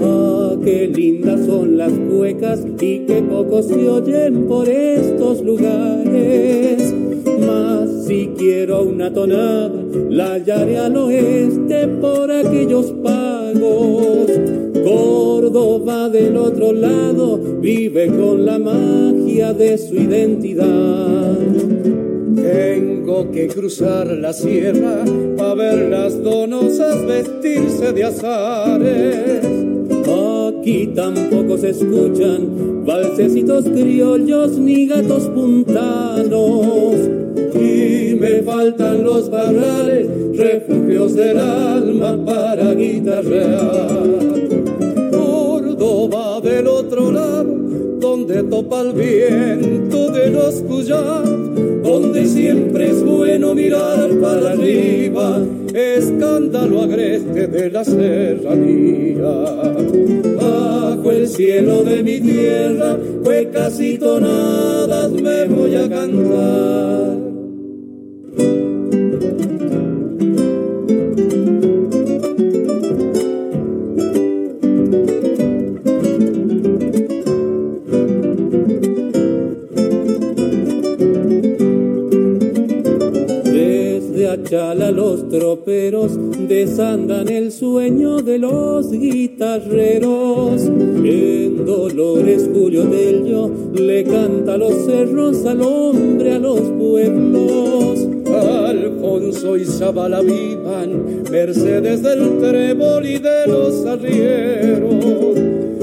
Ah, 0.00 0.54
qué 0.62 0.86
lindas 0.86 1.44
son 1.44 1.76
las 1.76 1.92
cuecas 1.92 2.64
y 2.80 3.00
qué 3.00 3.20
poco 3.28 3.64
se 3.64 3.88
oyen 3.88 4.46
por 4.46 4.68
estos 4.68 5.42
lugares. 5.42 6.94
Mas 7.40 8.06
si 8.06 8.30
quiero 8.38 8.84
una 8.84 9.12
tonada, 9.12 9.72
la 10.08 10.34
hallaré 10.34 10.78
al 10.78 10.96
oeste 10.96 11.88
por 12.00 12.30
aquellos 12.30 12.92
pagos. 13.02 14.30
Córdoba 14.84 16.10
del 16.10 16.36
otro 16.36 16.72
lado 16.72 17.40
vive 17.60 18.06
con 18.06 18.46
la 18.46 18.60
magia 18.60 19.52
de 19.52 19.76
su 19.78 19.96
identidad. 19.96 22.07
Tengo 22.50 23.30
que 23.30 23.46
cruzar 23.46 24.06
la 24.06 24.32
sierra 24.32 25.04
para 25.36 25.54
ver 25.54 25.90
las 25.90 26.22
donosas 26.22 27.04
vestirse 27.04 27.92
de 27.92 28.04
azares. 28.04 29.44
Aquí 30.58 30.86
tampoco 30.94 31.58
se 31.58 31.70
escuchan 31.70 32.86
valsecitos 32.86 33.66
criollos 33.66 34.56
ni 34.58 34.86
gatos 34.86 35.24
puntanos. 35.24 36.94
Y 37.54 38.14
me 38.14 38.42
faltan 38.42 39.04
los 39.04 39.28
barrales, 39.30 40.08
refugios 40.34 41.14
del 41.14 41.38
alma 41.38 42.16
para 42.24 42.47
topa 48.50 48.80
el 48.82 48.92
viento 48.92 50.10
de 50.10 50.30
los 50.30 50.54
cuyados 50.62 51.48
donde 51.82 52.26
siempre 52.26 52.90
es 52.90 53.02
bueno 53.02 53.54
mirar 53.54 54.10
para 54.20 54.50
arriba, 54.50 55.40
escándalo 55.72 56.82
agreste 56.82 57.46
de 57.46 57.70
la 57.70 57.84
serranía. 57.84 59.30
Bajo 60.36 61.10
el 61.10 61.28
cielo 61.28 61.82
de 61.84 62.02
mi 62.02 62.20
tierra, 62.20 62.98
cuecas 63.24 63.80
y 63.80 63.96
tonadas 63.96 65.10
me 65.12 65.46
voy 65.46 65.74
a 65.76 65.88
cantar. 65.88 67.27
Chala 84.48 84.90
los 84.90 85.28
troperos 85.28 86.12
desandan 86.48 87.28
el 87.28 87.52
sueño 87.52 88.22
de 88.22 88.38
los 88.38 88.90
guitarreros. 88.90 90.62
En 90.62 91.66
Dolores 91.66 92.48
Julio 92.50 92.84
del 92.84 93.26
Yo 93.26 93.50
le 93.74 94.04
canta 94.04 94.56
los 94.56 94.72
cerros 94.86 95.44
al 95.44 95.60
hombre, 95.60 96.32
a 96.32 96.38
los 96.38 96.62
pueblos. 96.62 98.08
Alfonso 98.26 99.54
y 99.58 99.66
Zabala 99.66 100.22
vivan, 100.22 101.24
Mercedes 101.30 102.02
del 102.02 102.38
Trébol 102.38 103.04
y 103.04 103.18
de 103.18 103.46
los 103.48 103.84
arrieros. 103.84 105.36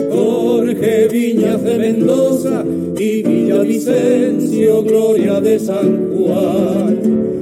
Jorge 0.09 1.07
Viñas 1.09 1.63
de 1.63 1.77
Mendoza 1.77 2.63
y 2.97 3.21
Villavicencio, 3.21 4.81
gloria 4.81 5.39
de 5.39 5.59
San 5.59 6.09
Juan 6.15 7.35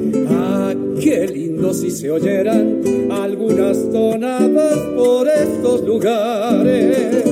Qué 1.03 1.27
lindo 1.27 1.73
si 1.73 1.91
se 1.91 2.09
oyeran 2.09 2.79
algunas 3.11 3.77
tonadas 3.91 4.77
por 4.95 5.27
estos 5.27 5.81
lugares. 5.81 7.25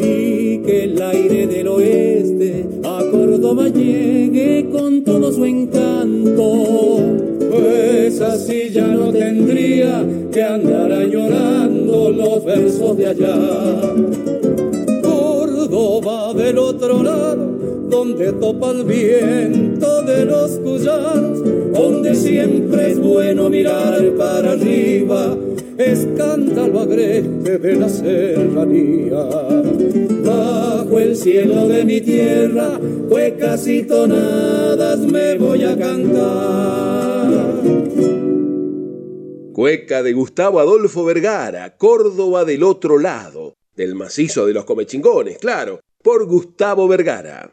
Y 0.00 0.58
que 0.58 0.84
el 0.84 1.02
aire 1.02 1.48
del 1.48 1.66
oeste 1.66 2.64
a 2.84 3.02
Córdoba 3.10 3.70
llegue 3.70 4.70
con 4.70 5.02
todo 5.02 5.32
su 5.32 5.44
encanto. 5.44 7.00
Pues 7.50 8.20
así 8.20 8.70
ya 8.70 8.86
no 8.86 9.12
tendría 9.12 10.06
que 10.32 10.40
andar 10.44 10.92
añorando 10.92 12.12
los 12.12 12.44
versos 12.44 12.96
de 12.98 13.06
allá. 13.08 13.36
Córdoba 15.02 16.34
del 16.34 16.56
otro 16.56 17.02
lado 17.02 17.58
donde 17.88 18.32
topa 18.34 18.70
el 18.70 18.84
viento 18.84 20.02
de 20.02 20.24
los 20.24 20.50
cuyanos, 20.58 21.40
donde 21.78 22.14
siempre 22.14 22.90
es 22.90 22.98
bueno 22.98 23.48
mirar 23.48 24.02
para 24.16 24.52
arriba, 24.52 25.36
escándalo 25.78 26.80
agreste 26.80 27.58
de 27.58 27.76
la 27.76 27.88
serranía. 27.88 29.22
Bajo 30.24 30.98
el 30.98 31.16
cielo 31.16 31.68
de 31.68 31.84
mi 31.84 32.00
tierra, 32.00 32.80
cuecas 33.08 33.66
y 33.68 33.84
tonadas 33.84 34.98
me 34.98 35.38
voy 35.38 35.62
a 35.64 35.76
cantar. 35.78 37.28
Cueca 39.52 40.02
de 40.02 40.12
Gustavo 40.12 40.60
Adolfo 40.60 41.04
Vergara, 41.04 41.76
Córdoba 41.76 42.44
del 42.44 42.62
otro 42.64 42.98
lado, 42.98 43.54
del 43.76 43.94
macizo 43.94 44.46
de 44.46 44.52
los 44.52 44.64
comechingones, 44.64 45.38
claro, 45.38 45.80
por 46.02 46.26
Gustavo 46.26 46.86
Vergara. 46.88 47.52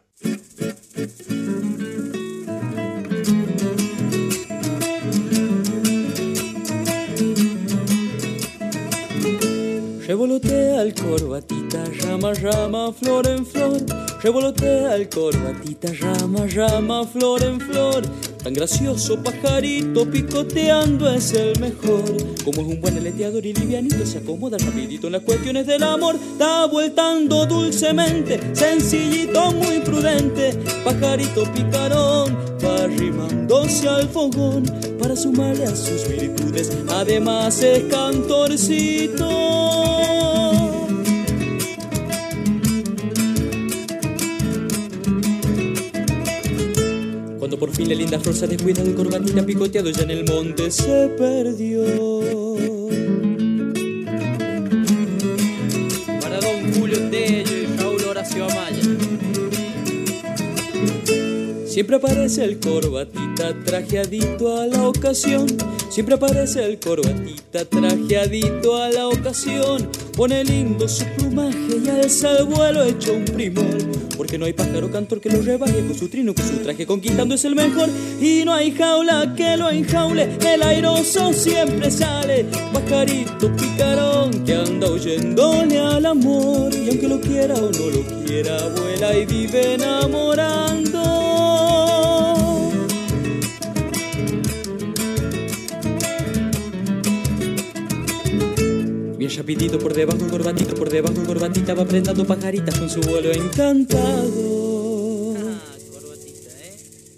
Revolotea 10.16 10.82
el 10.82 10.94
corbatita, 10.94 11.84
rama, 12.02 12.34
rama, 12.36 12.94
flor 12.94 13.28
en 13.28 13.46
flor. 13.46 14.15
Revolotea 14.26 14.96
el 14.96 15.08
corbatita, 15.08 15.90
rama, 16.00 16.48
rama, 16.48 17.06
flor 17.06 17.44
en 17.44 17.62
flor. 17.62 18.02
Tan 18.44 18.56
gracioso 18.56 19.22
pajarito 19.22 20.10
picoteando 20.10 21.08
es 21.14 21.32
el 21.34 21.60
mejor. 21.60 22.04
Como 22.44 22.62
es 22.62 22.68
un 22.68 22.82
buen 22.82 22.98
aleteador 22.98 23.46
y 23.46 23.54
livianito, 23.54 24.04
se 24.04 24.18
acomoda 24.18 24.58
rapidito 24.58 25.06
en 25.06 25.14
las 25.14 25.22
cuestiones 25.22 25.68
del 25.68 25.84
amor. 25.84 26.16
Está 26.16 26.66
vueltando 26.66 27.46
dulcemente, 27.46 28.40
sencillito, 28.56 29.52
muy 29.52 29.82
prudente. 29.82 30.54
Pajarito 30.84 31.44
picarón, 31.54 32.36
va 32.66 32.84
arrimándose 32.84 33.88
al 33.88 34.10
fogón 34.10 34.64
para 35.00 35.16
sumarle 35.16 35.66
a 35.66 35.76
sus 35.76 36.08
virtudes. 36.08 36.76
Además 36.90 37.62
es 37.62 37.84
cantorcito. 37.94 39.46
Cuando 47.46 47.60
por 47.60 47.70
fin 47.76 47.90
la 47.90 47.94
linda 47.94 48.20
flor 48.20 48.34
se 48.34 48.48
descuida 48.48 48.82
de 48.82 48.96
corbatina 48.96 49.46
picoteado 49.46 49.92
ya 49.92 50.02
en 50.02 50.10
el 50.10 50.26
monte 50.26 50.72
se 50.72 51.10
perdió. 51.16 51.84
Para 56.22 56.40
don 56.40 56.74
Julio 56.74 56.98
Tello 57.12 57.56
y 57.56 57.66
Raúl 57.78 58.04
Horacio 58.04 58.46
Amaya. 58.46 58.82
Siempre 61.68 61.98
aparece 61.98 62.46
el 62.46 62.60
corbatita 62.60 63.54
trajeadito 63.64 64.60
a 64.60 64.66
la 64.66 64.88
ocasión. 64.88 65.46
Siempre 65.92 66.16
aparece 66.16 66.66
el 66.66 66.80
corbatita 66.80 67.64
trajeadito 67.66 68.76
a 68.82 68.90
la 68.90 69.08
ocasión. 69.08 69.88
Pone 70.18 70.44
lindo 70.46 70.88
su 70.88 71.06
plumaje 71.16 71.78
y 71.86 71.90
alza 71.90 72.40
el 72.40 72.46
vuelo 72.46 72.84
hecho 72.84 73.14
un 73.14 73.26
primor. 73.26 74.05
Porque 74.18 74.38
no 74.38 74.46
hay 74.46 74.54
pájaro 74.54 74.92
cantor 74.92 75.20
que 75.20 75.30
lo 75.30 75.42
rebaje 75.42 75.86
con 75.86 75.96
su 75.96 76.08
trino, 76.10 76.34
con 76.34 76.46
su 76.46 76.58
traje 76.58 76.86
conquistando 76.86 77.36
es 77.36 77.46
el 77.46 77.56
mejor. 77.56 77.90
Y 78.22 78.44
no 78.46 78.54
hay 78.54 78.72
jaula 78.72 79.34
que 79.36 79.58
lo 79.58 79.70
enjaule, 79.70 80.38
el 80.46 80.64
airoso 80.64 81.34
siempre 81.34 81.92
sale. 81.92 82.46
Pajarito 82.74 83.54
picarón 83.56 84.46
que 84.46 84.56
anda 84.56 84.88
oyéndole 84.88 85.80
al 85.80 86.06
amor. 86.06 86.74
Y 86.74 86.90
aunque 86.90 87.08
lo 87.08 87.20
quiera 87.20 87.56
o 87.56 87.72
no 87.72 87.90
lo 87.90 88.26
quiera, 88.26 88.58
vuela 88.70 89.18
y 89.18 89.26
vive 89.26 89.74
enamorando. 89.76 91.25
Bien 99.26 99.38
rapidito 99.38 99.80
por 99.80 99.92
debajo, 99.92 100.28
corbatito 100.30 100.76
por 100.76 100.88
debajo, 100.88 101.16
corbatita 101.26 101.74
va 101.74 101.82
apretando 101.82 102.28
pajaritas 102.28 102.78
con 102.78 102.88
su 102.88 103.02
vuelo 103.02 103.32
encantado. 103.32 105.34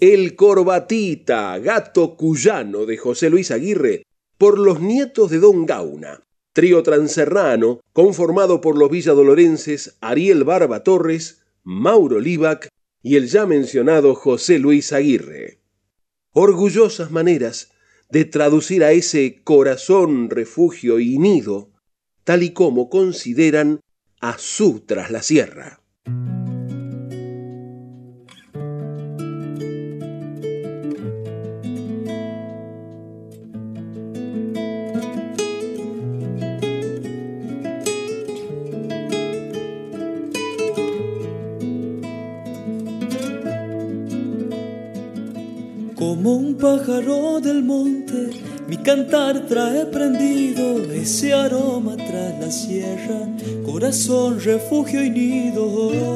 El 0.00 0.34
Corbatita, 0.34 1.58
gato 1.58 2.16
cuyano 2.16 2.86
de 2.86 2.96
José 2.96 3.28
Luis 3.28 3.50
Aguirre, 3.50 4.04
por 4.38 4.58
los 4.58 4.80
nietos 4.80 5.30
de 5.30 5.38
Don 5.38 5.66
Gauna, 5.66 6.22
trío 6.54 6.82
transerrano 6.82 7.80
conformado 7.92 8.62
por 8.62 8.78
los 8.78 8.90
villadolorenses 8.90 9.98
Ariel 10.00 10.44
Barba 10.44 10.82
Torres, 10.82 11.42
Mauro 11.62 12.20
Libac 12.20 12.68
y 13.02 13.16
el 13.16 13.28
ya 13.28 13.44
mencionado 13.44 14.14
José 14.14 14.58
Luis 14.58 14.94
Aguirre. 14.94 15.58
Orgullosas 16.32 17.10
maneras 17.10 17.70
de 18.08 18.24
traducir 18.24 18.82
a 18.82 18.92
ese 18.92 19.42
corazón, 19.44 20.30
refugio 20.30 21.00
y 21.00 21.18
nido, 21.18 21.68
tal 22.28 22.42
y 22.42 22.50
como 22.50 22.90
consideran 22.90 23.80
a 24.20 24.36
su 24.36 24.80
tras 24.80 25.10
la 25.10 25.22
sierra. 25.22 25.80
Como 45.94 46.36
un 46.36 46.58
pájaro 46.58 47.40
del 47.40 47.64
monte, 47.64 48.47
mi 48.68 48.76
cantar 48.76 49.46
trae 49.48 49.86
prendido 49.86 50.92
ese 50.92 51.32
aroma 51.32 51.96
tras 51.96 52.38
la 52.38 52.50
sierra, 52.50 53.20
corazón, 53.64 54.38
refugio 54.44 55.02
y 55.02 55.08
nido. 55.08 56.14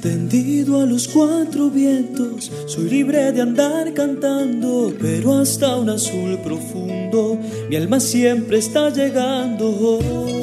Tendido 0.00 0.80
a 0.80 0.86
los 0.86 1.06
cuatro 1.06 1.70
vientos, 1.70 2.50
soy 2.66 2.90
libre 2.90 3.30
de 3.30 3.42
andar 3.42 3.94
cantando, 3.94 4.92
pero 5.00 5.38
hasta 5.38 5.76
un 5.76 5.88
azul 5.88 6.36
profundo, 6.42 7.38
mi 7.70 7.76
alma 7.76 8.00
siempre 8.00 8.58
está 8.58 8.90
llegando. 8.90 10.41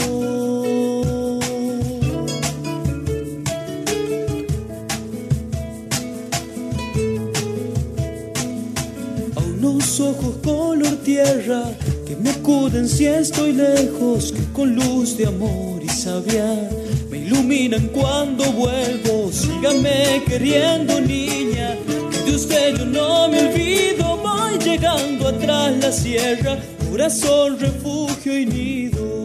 Si 12.89 13.05
estoy 13.05 13.53
lejos, 13.53 14.33
con 14.53 14.75
luz 14.75 15.15
de 15.17 15.27
amor 15.27 15.81
y 15.83 15.89
sabia 15.89 16.69
me 17.09 17.19
iluminan 17.19 17.87
cuando 17.87 18.51
vuelvo. 18.51 19.31
Síganme 19.31 20.23
queriendo, 20.27 20.99
niña, 20.99 21.75
que 22.11 22.29
de 22.29 22.35
usted 22.35 22.77
yo 22.77 22.85
no 22.85 23.29
me 23.29 23.47
olvido. 23.47 24.17
Voy 24.17 24.57
llegando 24.59 25.27
atrás 25.27 25.73
la 25.79 25.91
sierra, 25.91 26.57
corazón, 26.89 27.59
refugio 27.59 28.37
y 28.37 28.45
nido. 28.45 29.18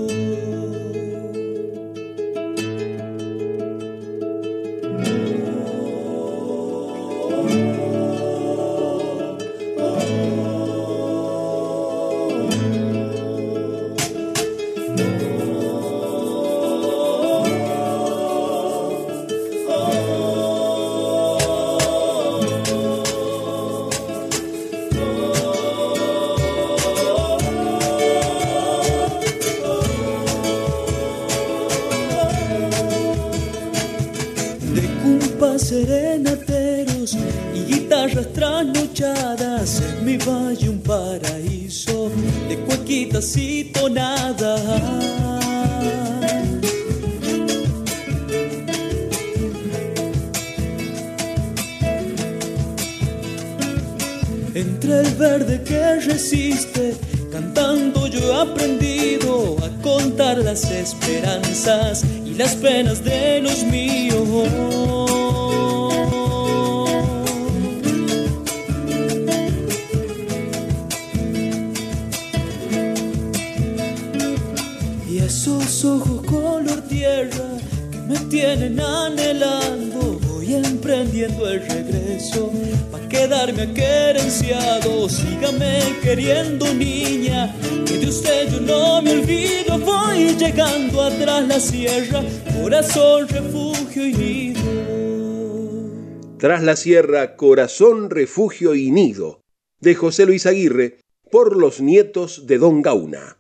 La 96.64 96.76
sierra, 96.76 97.36
corazón, 97.36 98.10
refugio 98.10 98.74
y 98.74 98.90
nido, 98.90 99.40
de 99.80 99.94
José 99.94 100.26
Luis 100.26 100.46
Aguirre, 100.46 100.98
por 101.30 101.56
los 101.56 101.80
nietos 101.80 102.46
de 102.46 102.58
Don 102.58 102.82
Gauna. 102.82 103.36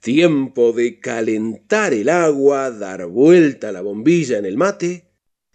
Tiempo 0.00 0.72
de 0.72 0.98
calentar 0.98 1.94
el 1.94 2.08
agua, 2.08 2.70
dar 2.70 3.06
vuelta 3.06 3.68
a 3.68 3.72
la 3.72 3.80
bombilla 3.80 4.38
en 4.38 4.46
el 4.46 4.56
mate 4.56 5.04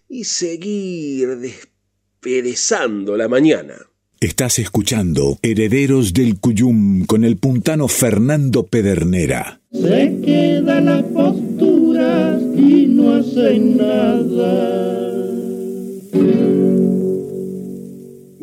y 0.07 0.23
seguir 0.23 1.37
desperezando 1.37 3.17
la 3.17 3.27
mañana. 3.27 3.75
Estás 4.19 4.57
escuchando 4.57 5.37
Herederos 5.43 6.13
del 6.13 6.39
Cuyum 6.39 7.05
con 7.05 7.23
el 7.23 7.37
puntano 7.37 7.87
Fernando 7.87 8.65
Pedernera. 8.65 9.61
Se 9.71 10.19
quedan 10.25 10.85
las 10.85 11.03
posturas 11.03 12.41
y 12.55 12.87
no 12.87 13.15
hacen 13.15 13.77
nada. 13.77 14.87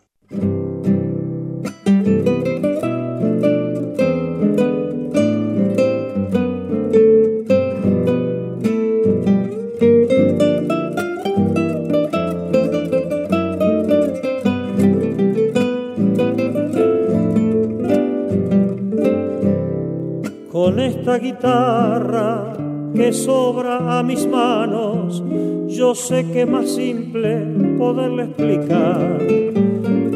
con 20.50 20.80
esta 20.80 21.18
guitarra 21.18 22.53
que 22.96 23.12
sobra 23.12 24.00
a 24.00 24.04
mis 24.04 24.28
manos, 24.28 25.24
yo 25.68 25.96
sé 25.96 26.26
que 26.32 26.46
más 26.46 26.70
simple 26.70 27.46
poderle 27.78 28.24
explicar 28.24 29.18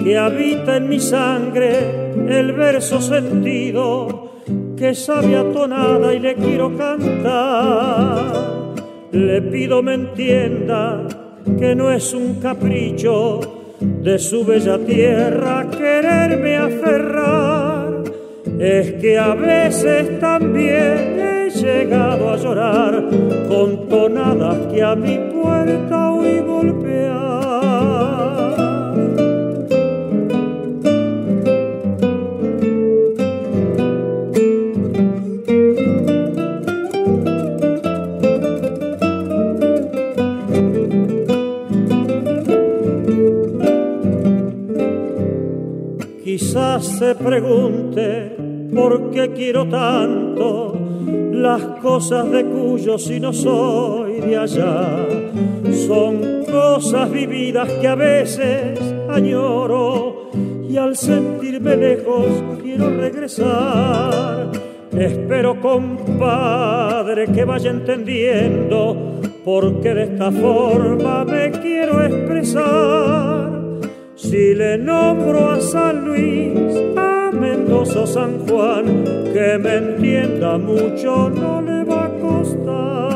que 0.07 0.17
habita 0.17 0.77
en 0.77 0.87
mi 0.87 0.99
sangre 1.01 2.13
el 2.29 2.53
verso 2.53 3.01
sentido 3.01 4.31
que 4.77 4.95
sabe 4.95 5.35
tonada 5.53 6.13
y 6.13 6.19
le 6.19 6.35
quiero 6.35 6.77
cantar. 6.77 8.47
Le 9.11 9.41
pido 9.41 9.83
me 9.83 9.95
entienda 9.95 11.05
que 11.59 11.75
no 11.75 11.91
es 11.91 12.13
un 12.13 12.35
capricho 12.35 13.41
de 13.79 14.17
su 14.17 14.45
bella 14.45 14.77
tierra 14.77 15.69
quererme 15.69 16.55
aferrar. 16.55 18.03
Es 18.59 18.93
que 18.93 19.17
a 19.17 19.33
veces 19.33 20.19
también 20.21 21.26
llegado 21.67 22.29
a 22.29 22.37
llorar 22.37 23.03
con 23.49 23.89
tonadas 23.89 24.57
que 24.71 24.81
a 24.81 24.95
mi 24.95 25.17
puerta 25.17 26.11
hoy 26.11 26.39
golpear. 26.39 27.17
Quizás 46.23 46.85
se 46.99 47.15
pregunte 47.15 48.37
por 48.73 49.11
qué 49.11 49.31
quiero 49.33 49.67
tanto 49.67 50.76
las 51.47 51.61
cosas 51.81 52.29
de 52.29 52.43
cuyo 52.43 52.97
si 52.97 53.21
no 53.21 53.31
soy 53.31 54.19
de 54.19 54.37
allá. 54.37 55.07
Son 55.87 56.43
cosas 56.43 57.09
vividas 57.09 57.69
que 57.79 57.87
a 57.87 57.95
veces 57.95 58.77
añoro 59.09 60.29
y 60.69 60.75
al 60.75 60.97
sentirme 60.97 61.77
lejos 61.77 62.27
quiero 62.61 62.89
regresar. 62.89 64.51
Espero, 64.91 65.61
compadre, 65.61 67.27
que 67.27 67.45
vaya 67.45 67.71
entendiendo 67.71 68.81
porque 69.45 69.93
de 69.93 70.03
esta 70.03 70.29
forma 70.31 71.23
me 71.23 71.51
quiero 71.51 72.03
expresar 72.03 73.51
si 74.15 74.53
le 74.53 74.77
nombro 74.77 75.51
a 75.51 75.61
San 75.61 76.03
Luis, 76.03 76.53
Mendoza 77.31 78.07
San 78.07 78.47
Juan, 78.47 79.03
que 79.33 79.57
me 79.57 79.75
entienda 79.75 80.57
mucho 80.57 81.29
no 81.29 81.61
le 81.61 81.83
va 81.83 82.05
a 82.05 82.09
costar. 82.09 83.07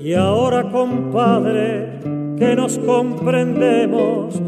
Y 0.00 0.14
ahora, 0.14 0.70
compadre, 0.70 2.00
que 2.38 2.54
nos 2.56 2.78
comprendemos, 2.78 4.40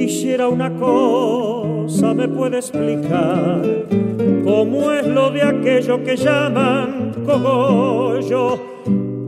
quisiera 0.00 0.48
una 0.48 0.70
cosa, 0.76 2.14
me 2.14 2.26
puede 2.26 2.56
explicar 2.56 3.60
cómo 4.42 4.90
es 4.92 5.06
lo 5.06 5.30
de 5.30 5.42
aquello 5.42 6.02
que 6.02 6.16
llaman 6.16 7.12
cogollo, 7.26 8.58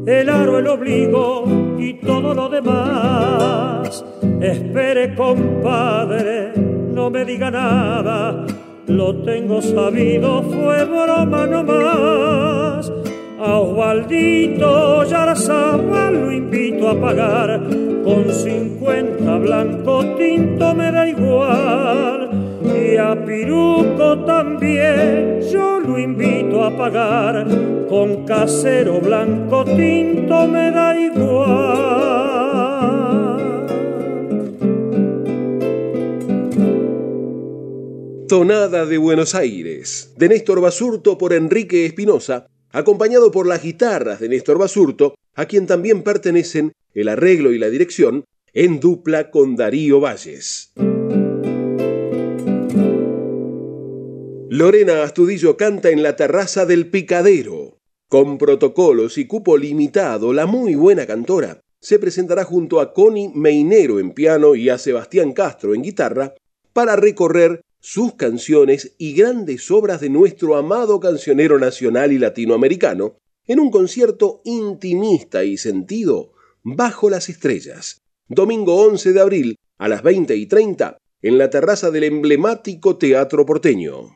el 0.06 0.30
aro, 0.30 0.58
el 0.58 0.66
obligo 0.68 1.44
y 1.78 1.92
todo 2.00 2.32
lo 2.32 2.48
demás. 2.48 4.02
Espere, 4.40 5.14
compadre, 5.14 6.54
no 6.56 7.10
me 7.10 7.26
diga 7.26 7.50
nada, 7.50 8.46
lo 8.86 9.14
tengo 9.16 9.60
sabido, 9.60 10.42
fue 10.42 10.86
broma 10.86 11.46
nomás. 11.46 12.90
A 13.44 13.58
Osvaldito 13.58 15.02
Yarazabal 15.02 16.14
lo 16.14 16.30
invito 16.30 16.88
a 16.88 16.94
pagar 16.94 17.60
con 18.04 18.32
cincuenta 18.32 19.36
blanco 19.38 20.14
tinto 20.16 20.72
me 20.76 20.92
da 20.92 21.08
igual. 21.08 22.30
Y 22.62 22.96
a 22.96 23.16
Piruco 23.24 24.20
también 24.24 25.40
yo 25.50 25.80
lo 25.80 25.98
invito 25.98 26.62
a 26.62 26.76
pagar 26.76 27.44
con 27.88 28.24
casero 28.24 29.00
blanco 29.00 29.64
tinto 29.64 30.46
me 30.46 30.70
da 30.70 30.96
igual. 30.96 32.12
Tonada 38.28 38.86
de 38.86 38.98
Buenos 38.98 39.34
Aires, 39.34 40.14
de 40.16 40.28
Néstor 40.28 40.60
Basurto 40.60 41.18
por 41.18 41.32
Enrique 41.32 41.86
Espinosa, 41.86 42.46
acompañado 42.72 43.30
por 43.30 43.46
las 43.46 43.62
guitarras 43.62 44.20
de 44.20 44.28
Néstor 44.28 44.58
Basurto, 44.58 45.14
a 45.34 45.46
quien 45.46 45.66
también 45.66 46.02
pertenecen 46.02 46.72
el 46.94 47.08
arreglo 47.08 47.52
y 47.52 47.58
la 47.58 47.70
dirección, 47.70 48.24
en 48.52 48.80
dupla 48.80 49.30
con 49.30 49.56
Darío 49.56 50.00
Valles. 50.00 50.72
Lorena 54.50 55.02
Astudillo 55.02 55.56
canta 55.56 55.90
en 55.90 56.02
la 56.02 56.16
terraza 56.16 56.66
del 56.66 56.90
Picadero. 56.90 57.78
Con 58.08 58.36
protocolos 58.36 59.16
y 59.16 59.26
cupo 59.26 59.56
limitado, 59.56 60.34
la 60.34 60.44
muy 60.44 60.74
buena 60.74 61.06
cantora 61.06 61.62
se 61.80 61.98
presentará 61.98 62.44
junto 62.44 62.80
a 62.80 62.92
Connie 62.92 63.32
Meinero 63.34 63.98
en 63.98 64.12
piano 64.12 64.54
y 64.54 64.68
a 64.68 64.78
Sebastián 64.78 65.32
Castro 65.32 65.74
en 65.74 65.82
guitarra 65.82 66.34
para 66.72 66.96
recorrer 66.96 67.62
sus 67.82 68.14
canciones 68.14 68.94
y 68.96 69.12
grandes 69.12 69.68
obras 69.72 70.00
de 70.00 70.08
nuestro 70.08 70.54
amado 70.56 71.00
cancionero 71.00 71.58
nacional 71.58 72.12
y 72.12 72.18
latinoamericano 72.18 73.16
en 73.44 73.58
un 73.58 73.72
concierto 73.72 74.40
intimista 74.44 75.42
y 75.42 75.56
sentido 75.56 76.32
bajo 76.62 77.10
las 77.10 77.28
estrellas. 77.28 78.00
Domingo 78.28 78.76
11 78.76 79.12
de 79.12 79.20
abril 79.20 79.56
a 79.78 79.88
las 79.88 80.04
20 80.04 80.36
y 80.36 80.46
30 80.46 80.96
en 81.22 81.38
la 81.38 81.50
terraza 81.50 81.90
del 81.90 82.04
emblemático 82.04 82.96
Teatro 82.98 83.44
Porteño. 83.44 84.10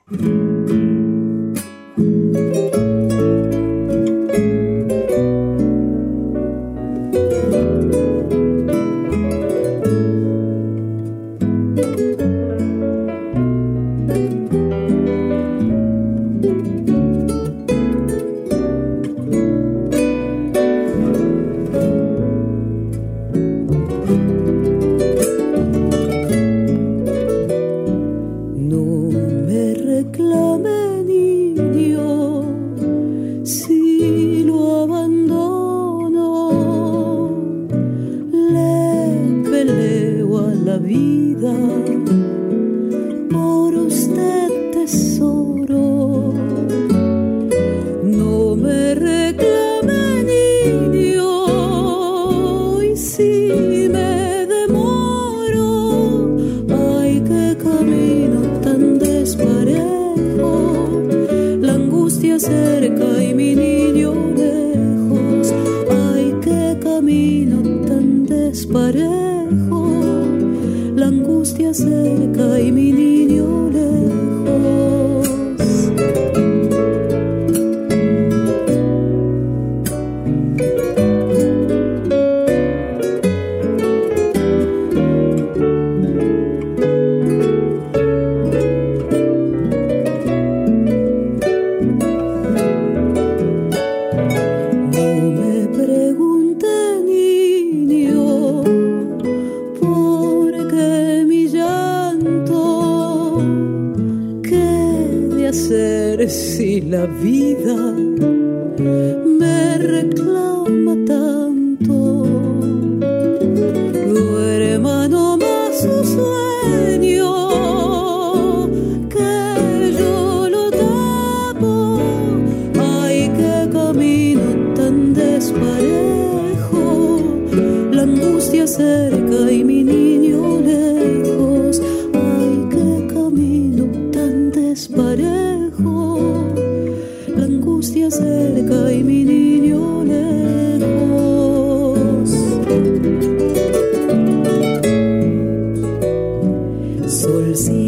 dulce. 147.37 147.86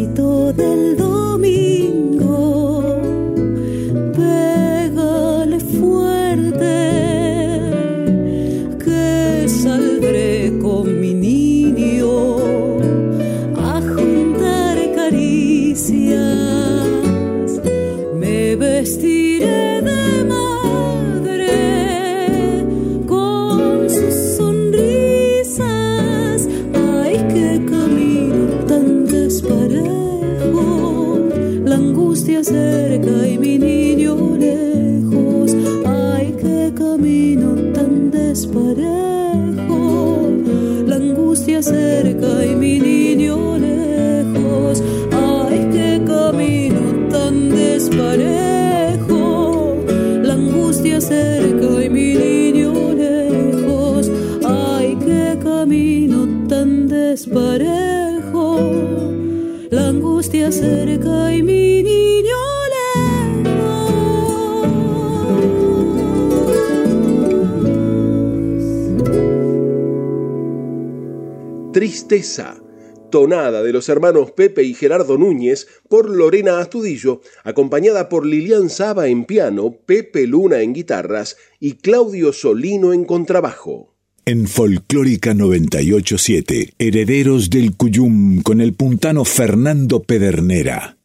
Tonada 73.09 73.63
de 73.63 73.73
los 73.73 73.89
hermanos 73.89 74.31
Pepe 74.31 74.63
y 74.63 74.73
Gerardo 74.73 75.17
Núñez 75.17 75.67
por 75.87 76.09
Lorena 76.09 76.59
Astudillo, 76.59 77.21
acompañada 77.43 78.09
por 78.09 78.25
Lilian 78.25 78.69
Saba 78.69 79.07
en 79.07 79.25
piano, 79.25 79.75
Pepe 79.85 80.27
Luna 80.27 80.61
en 80.61 80.73
guitarras 80.73 81.37
y 81.59 81.73
Claudio 81.73 82.33
Solino 82.33 82.93
en 82.93 83.05
contrabajo. 83.05 83.95
En 84.25 84.47
Folclórica 84.47 85.33
987, 85.33 86.73
Herederos 86.77 87.49
del 87.49 87.75
Cuyum 87.75 88.41
con 88.41 88.61
el 88.61 88.73
puntano 88.73 89.25
Fernando 89.25 90.03
Pedernera. 90.03 90.97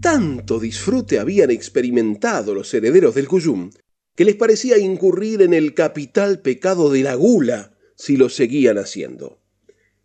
Tanto 0.00 0.60
disfrute 0.60 1.18
habían 1.18 1.50
experimentado 1.50 2.54
los 2.54 2.72
herederos 2.74 3.14
del 3.14 3.26
Cuyum 3.26 3.70
que 4.14 4.24
les 4.24 4.34
parecía 4.34 4.78
incurrir 4.78 5.42
en 5.42 5.54
el 5.54 5.74
capital 5.74 6.40
pecado 6.40 6.90
de 6.90 7.02
la 7.02 7.14
gula 7.14 7.77
si 7.98 8.16
lo 8.16 8.28
seguían 8.28 8.78
haciendo. 8.78 9.38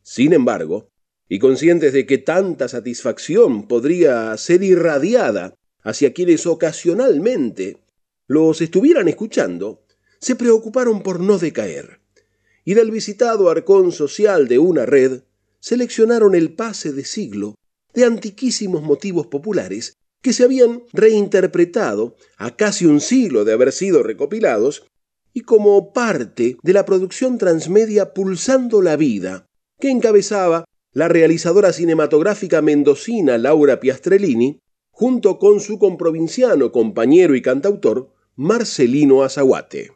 Sin 0.01 0.33
embargo, 0.33 0.89
y 1.29 1.39
conscientes 1.39 1.93
de 1.93 2.05
que 2.05 2.17
tanta 2.17 2.67
satisfacción 2.67 3.67
podría 3.67 4.35
ser 4.37 4.63
irradiada 4.63 5.55
hacia 5.81 6.13
quienes 6.13 6.45
ocasionalmente 6.45 7.77
los 8.27 8.61
estuvieran 8.61 9.07
escuchando, 9.07 9.85
se 10.19 10.35
preocuparon 10.35 11.03
por 11.03 11.19
no 11.19 11.37
decaer, 11.37 11.99
y 12.65 12.73
del 12.73 12.91
visitado 12.91 13.49
arcón 13.49 13.91
social 13.91 14.47
de 14.47 14.59
una 14.59 14.85
red 14.85 15.23
seleccionaron 15.59 16.35
el 16.35 16.53
pase 16.53 16.91
de 16.91 17.05
siglo 17.05 17.55
de 17.93 18.05
antiquísimos 18.05 18.81
motivos 18.81 19.27
populares 19.27 19.97
que 20.21 20.33
se 20.33 20.43
habían 20.43 20.83
reinterpretado 20.93 22.15
a 22.37 22.55
casi 22.55 22.85
un 22.85 23.01
siglo 23.01 23.45
de 23.45 23.53
haber 23.53 23.71
sido 23.71 24.03
recopilados 24.03 24.87
y 25.33 25.41
como 25.41 25.91
parte 25.93 26.57
de 26.61 26.73
la 26.73 26.85
producción 26.85 27.37
transmedia 27.37 28.13
Pulsando 28.13 28.81
la 28.81 28.95
Vida, 28.95 29.47
que 29.79 29.89
encabezaba 29.89 30.65
la 30.91 31.07
realizadora 31.07 31.73
cinematográfica 31.73 32.61
mendocina 32.61 33.37
Laura 33.37 33.79
Piastrellini, 33.79 34.59
junto 34.91 35.39
con 35.39 35.59
su 35.59 35.79
comprovinciano 35.79 36.71
compañero 36.71 37.35
y 37.35 37.41
cantautor 37.41 38.13
Marcelino 38.35 39.23
Azaguate. 39.23 39.91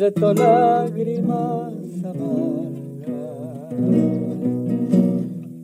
Lágrimas 0.00 1.72
amargas. 2.04 3.16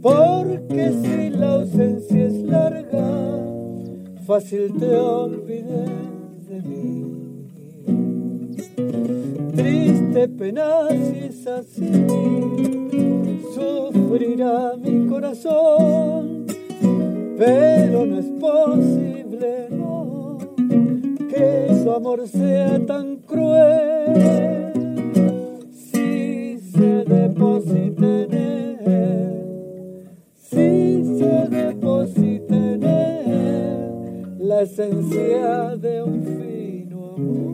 Porque 0.01 0.93
si 1.03 1.31
la 1.31 1.55
ausencia 1.55 2.27
es 2.27 2.35
larga, 2.43 3.07
fácil 4.27 4.73
te 4.79 4.97
olvides 4.97 6.49
de 6.49 6.63
mí. 6.63 7.05
Triste 9.55 10.29
pena 10.29 10.89
si 10.89 11.19
es 11.27 11.47
así, 11.47 11.93
sufrirá 13.55 14.77
mi 14.83 15.07
corazón, 15.09 16.47
pero 17.37 18.07
no 18.07 18.19
es 18.19 18.31
posible, 18.41 19.69
que 21.43 21.83
su 21.83 21.91
amor 21.91 22.27
sea 22.29 22.79
tan 22.87 23.17
cruel. 23.17 24.73
Si 25.73 26.59
se 26.73 27.05
deposita 27.05 28.07
en 28.23 28.35
él, 28.35 28.79
si 30.37 31.19
se 31.19 31.49
deposita 31.49 32.55
en 32.55 32.83
él 32.83 34.39
la 34.39 34.63
esencia 34.63 35.77
de 35.77 36.03
un 36.03 36.23
fino 36.23 37.15
amor. 37.15 37.52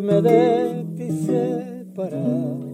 Verme 0.00 0.22
de 0.22 0.84
ti 0.96 1.10
separado. 1.26 2.70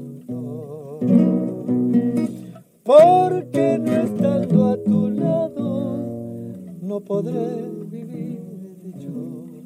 Porque 2.84 3.78
no 3.78 3.92
estando 3.92 4.66
a 4.66 4.76
tu 4.76 5.10
lado 5.10 6.04
no 6.80 7.00
podré 7.00 7.68
vivir 7.90 8.40
dichoso. 8.82 9.64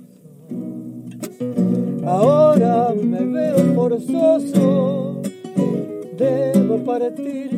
Ahora 2.07 2.95
me 2.95 3.27
veo 3.27 3.75
forzoso, 3.75 5.21
debo 6.17 6.79
partir 6.79 7.50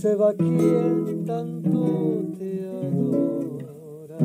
Se 0.00 0.14
va 0.14 0.32
quien 0.32 1.24
tanto 1.26 2.22
te 2.38 2.60
adora. 2.68 4.18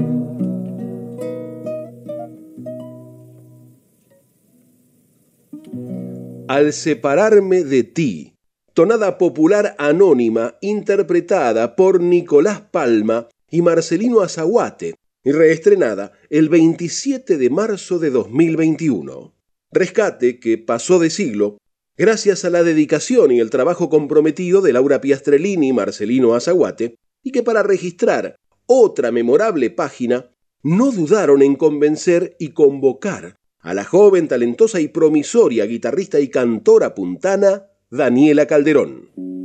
Al 6.48 6.74
separarme 6.74 7.64
de 7.64 7.84
ti, 7.84 8.36
tonada 8.76 9.18
popular 9.18 9.76
anónima 9.80 10.58
interpretada 10.62 11.76
por 11.76 12.00
Nicolás 12.02 12.62
Palma 12.62 13.30
y 13.50 13.64
Marcelino 13.64 14.22
Azaguate 14.22 14.94
y 15.24 15.32
reestrenada 15.32 16.12
el 16.30 16.50
27 16.50 17.40
de 17.40 17.50
marzo 17.50 17.98
de 17.98 18.12
2021. 18.12 19.34
Rescate 19.72 20.40
que 20.40 20.60
pasó 20.60 21.00
de 21.00 21.10
siglo 21.10 21.58
gracias 21.98 22.46
a 22.46 22.50
la 22.50 22.64
dedicación 22.64 23.32
y 23.32 23.40
el 23.40 23.50
trabajo 23.50 23.90
comprometido 23.90 24.62
de 24.62 24.74
Laura 24.74 25.02
Piastrellini 25.02 25.70
y 25.70 25.74
Marcelino 25.74 26.34
Azaguate 26.34 26.98
y 27.22 27.32
que 27.32 27.44
para 27.44 27.64
registrar 27.64 28.38
otra 28.66 29.12
memorable 29.12 29.70
página 29.70 30.32
no 30.64 30.92
dudaron 30.92 31.42
en 31.42 31.56
convencer 31.56 32.36
y 32.40 32.50
convocar 32.50 33.38
a 33.60 33.74
la 33.74 33.86
joven, 33.86 34.28
talentosa 34.28 34.80
y 34.80 34.88
promisoria 34.88 35.66
guitarrista 35.66 36.20
y 36.20 36.30
cantora 36.30 36.96
puntana 36.96 37.68
Daniela 37.90 38.46
Calderón. 38.46 39.43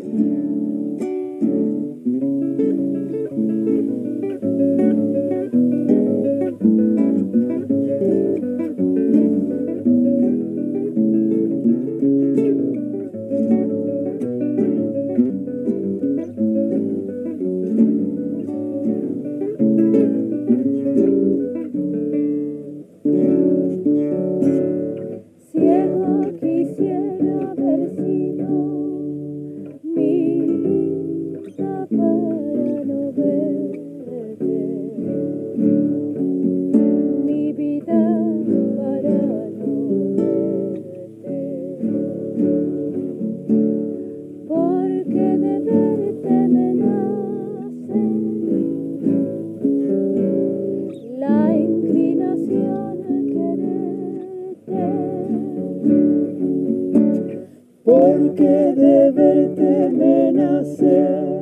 Grabada 60.61 61.39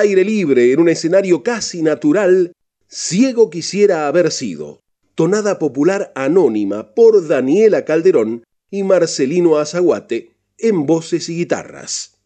aire 0.00 0.24
libre 0.24 0.72
en 0.72 0.80
un 0.80 0.88
escenario 0.88 1.42
casi 1.42 1.82
natural, 1.82 2.52
Ciego 2.88 3.50
quisiera 3.50 4.08
haber 4.08 4.32
sido, 4.32 4.80
tonada 5.14 5.58
popular 5.58 6.12
anónima 6.14 6.94
por 6.94 7.26
Daniela 7.28 7.84
Calderón 7.84 8.42
y 8.70 8.82
Marcelino 8.82 9.58
Azaguate 9.58 10.30
en 10.58 10.86
voces 10.86 11.28
y 11.28 11.36
guitarras. 11.36 12.18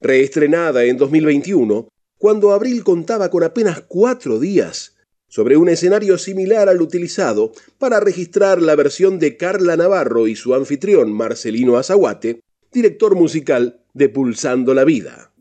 Reestrenada 0.00 0.84
en 0.84 0.96
2021, 0.96 1.88
cuando 2.18 2.52
Abril 2.52 2.82
contaba 2.82 3.30
con 3.30 3.42
apenas 3.42 3.82
cuatro 3.86 4.38
días, 4.38 4.96
sobre 5.28 5.56
un 5.56 5.68
escenario 5.68 6.18
similar 6.18 6.68
al 6.68 6.80
utilizado 6.80 7.52
para 7.78 8.00
registrar 8.00 8.62
la 8.62 8.76
versión 8.76 9.18
de 9.18 9.36
Carla 9.36 9.76
Navarro 9.76 10.28
y 10.28 10.36
su 10.36 10.54
anfitrión 10.54 11.12
Marcelino 11.12 11.76
Azaguate, 11.76 12.40
director 12.72 13.14
musical 13.14 13.80
de 13.92 14.08
Pulsando 14.08 14.72
la 14.72 14.84
Vida. 14.84 15.32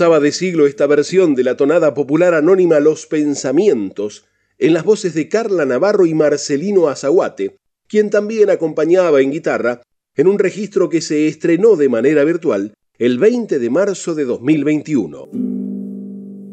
Pasaba 0.00 0.18
de 0.18 0.32
siglo 0.32 0.66
esta 0.66 0.86
versión 0.86 1.34
de 1.34 1.44
la 1.44 1.58
tonada 1.58 1.92
popular 1.92 2.32
anónima 2.32 2.80
Los 2.80 3.04
Pensamientos, 3.04 4.24
en 4.56 4.72
las 4.72 4.82
voces 4.82 5.12
de 5.12 5.28
Carla 5.28 5.66
Navarro 5.66 6.06
y 6.06 6.14
Marcelino 6.14 6.88
Azaguate, 6.88 7.58
quien 7.86 8.08
también 8.08 8.48
acompañaba 8.48 9.20
en 9.20 9.30
guitarra 9.30 9.82
en 10.16 10.26
un 10.26 10.38
registro 10.38 10.88
que 10.88 11.02
se 11.02 11.28
estrenó 11.28 11.76
de 11.76 11.90
manera 11.90 12.24
virtual 12.24 12.72
el 12.98 13.18
20 13.18 13.58
de 13.58 13.68
marzo 13.68 14.14
de 14.14 14.24
2021. 14.24 15.28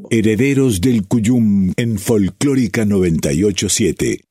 Herederos 0.10 0.82
del 0.82 1.08
Cuyum 1.08 1.72
en 1.78 2.00
Folclórica 2.00 2.84
987. 2.84 4.26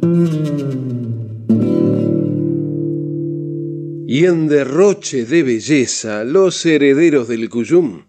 Y 4.09 4.27
en 4.27 4.47
derroche 4.49 5.25
de 5.25 5.43
belleza, 5.43 6.23
los 6.23 6.67
herederos 6.67 7.29
del 7.29 7.49
Cuyum 7.49 8.03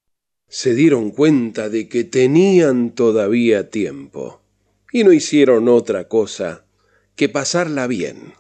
se 0.47 0.73
dieron 0.73 1.11
cuenta 1.11 1.69
de 1.69 1.87
que 1.89 2.03
tenían 2.03 2.91
todavía 2.91 3.69
tiempo 3.69 4.41
y 4.91 5.03
no 5.03 5.11
hicieron 5.11 5.67
otra 5.67 6.07
cosa 6.07 6.65
que 7.15 7.29
pasarla 7.29 7.87
bien. 7.87 8.33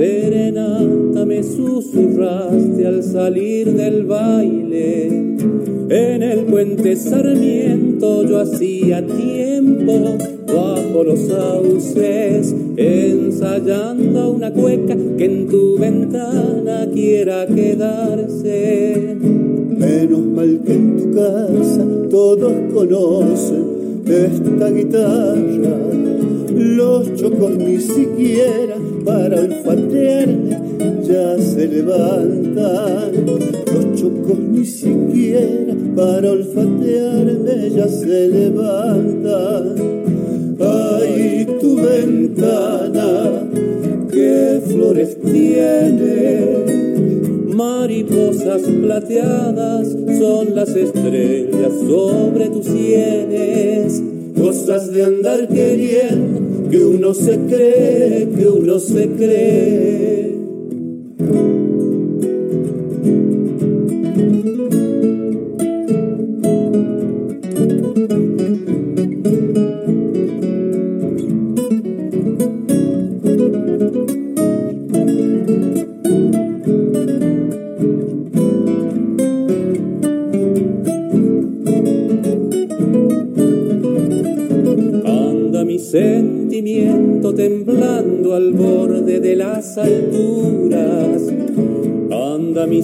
Serenata, 0.00 1.26
me 1.26 1.42
susurraste 1.42 2.86
al 2.86 3.02
salir 3.02 3.70
del 3.74 4.06
baile. 4.06 5.08
En 5.90 6.22
el 6.22 6.38
puente 6.46 6.96
Sarmiento 6.96 8.24
yo 8.24 8.38
hacía 8.38 9.04
tiempo 9.04 10.16
bajo 10.46 11.04
los 11.04 11.20
sauces, 11.20 12.54
ensayando 12.76 14.30
una 14.30 14.50
cueca 14.52 14.96
que 15.18 15.24
en 15.26 15.48
tu 15.48 15.76
ventana 15.76 16.88
quiera 16.94 17.46
quedarse. 17.46 19.16
Menos 19.20 20.20
mal 20.20 20.60
que 20.64 20.72
en 20.72 20.96
tu 20.96 21.14
casa 21.14 21.84
todos 22.08 22.52
conocen 22.72 23.64
esta 24.06 24.70
guitarra. 24.70 25.76
Los 26.54 27.14
chocos 27.16 27.50
ni 27.58 27.78
siquiera 27.78 28.76
para 29.10 29.40
olfatearme 29.40 30.56
ya 31.02 31.36
se 31.38 31.66
levantan. 31.66 33.10
Los 33.74 34.00
chocos 34.00 34.38
ni 34.38 34.64
siquiera 34.64 35.74
para 35.96 36.30
olfatearme 36.30 37.70
ya 37.76 37.88
se 37.88 38.28
levantan. 38.28 39.74
Ay, 40.60 41.46
tu 41.60 41.76
ventana, 41.76 43.10
qué 44.12 44.60
flores 44.66 45.16
tiene 45.20 46.20
Mariposas 47.54 48.62
plateadas 48.62 49.88
son 50.18 50.54
las 50.54 50.70
estrellas 50.76 51.72
sobre 51.88 52.48
tus 52.50 52.66
sienes. 52.66 54.02
Cosas 54.36 54.92
de 54.92 55.02
andar 55.04 55.48
queriendo 55.48 56.49
que 56.70 56.84
uno 56.84 57.12
se 57.14 57.38
cree, 57.46 58.28
que 58.28 58.46
uno 58.46 58.78
se 58.78 59.08
cree. 59.08 60.34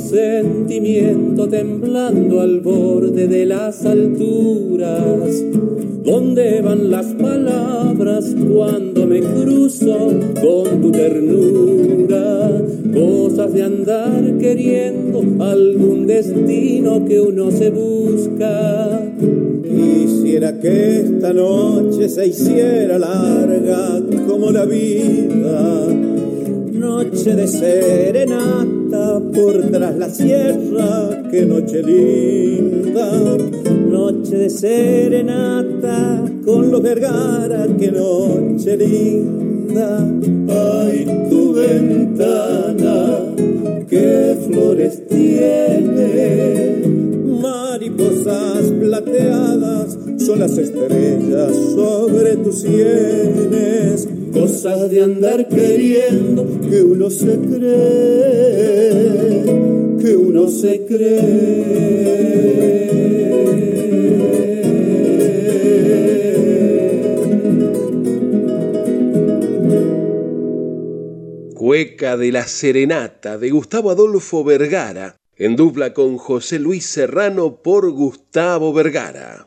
Sentimiento 0.07 1.49
temblando 1.49 2.41
al 2.41 2.61
borde 2.61 3.27
de 3.27 3.47
las 3.47 3.85
alturas. 3.85 5.45
¿Dónde 6.05 6.63
van 6.63 6.91
las 6.91 7.07
palabras 7.15 8.35
cuando 8.49 9.07
me 9.07 9.21
cruzo 9.21 10.13
con 10.41 10.81
tu 10.81 10.93
ternura? 10.93 12.63
Cosas 12.95 13.53
de 13.53 13.63
andar 13.65 14.39
queriendo 14.39 15.45
algún 15.45 16.07
destino 16.07 17.05
que 17.05 17.21
uno 17.21 17.51
se 17.51 17.71
busca. 17.71 19.01
Quisiera 19.65 20.61
que 20.61 21.01
esta 21.01 21.33
noche 21.33 22.09
se 22.09 22.29
hiciera 22.29 22.99
larga 22.99 24.01
como 24.29 24.53
la 24.53 24.65
vida. 24.65 25.89
Noche 26.73 27.35
de 27.35 27.47
serenata 27.49 28.76
por 29.35 29.71
tras 29.71 29.97
la 29.97 30.09
sierra, 30.11 31.23
qué 31.31 31.47
noche 31.47 31.83
linda. 31.83 33.37
Noche 33.91 34.37
de 34.37 34.51
serenata 34.51 36.25
con 36.45 36.71
los 36.71 36.83
Vergara, 36.83 37.67
qué 37.79 37.93
noche 37.93 38.77
linda. 38.77 40.07
Ay, 40.49 41.27
tu 41.31 41.53
ventana, 41.53 43.21
qué 43.89 44.37
flores 44.49 45.07
tiene 45.09 46.77
mariposas 47.77 48.73
plateadas 48.81 49.99
son 50.19 50.41
las 50.41 50.57
estrellas 50.59 51.55
sobre 51.55 52.37
tus 52.37 52.63
sienes, 52.63 54.09
cosas 54.33 54.91
de 54.91 55.03
andar 55.03 55.47
queriendo 55.49 56.47
que 56.69 56.83
uno 56.83 57.11
se 57.11 57.39
cree, 57.39 58.65
que 60.01 60.17
uno 60.17 60.49
se 60.49 60.87
cree. 60.87 61.97
Cueca 71.55 72.17
de 72.17 72.33
la 72.33 72.47
Serenata 72.47 73.39
de 73.39 73.51
Gustavo 73.51 73.91
Adolfo 73.91 74.45
Vergara 74.45 75.17
en 75.37 75.55
dupla 75.55 75.93
con 75.93 76.17
José 76.17 76.59
Luis 76.59 76.87
Serrano 76.87 77.57
por 77.63 77.91
Gustavo 77.91 78.73
Vergara. 78.73 79.47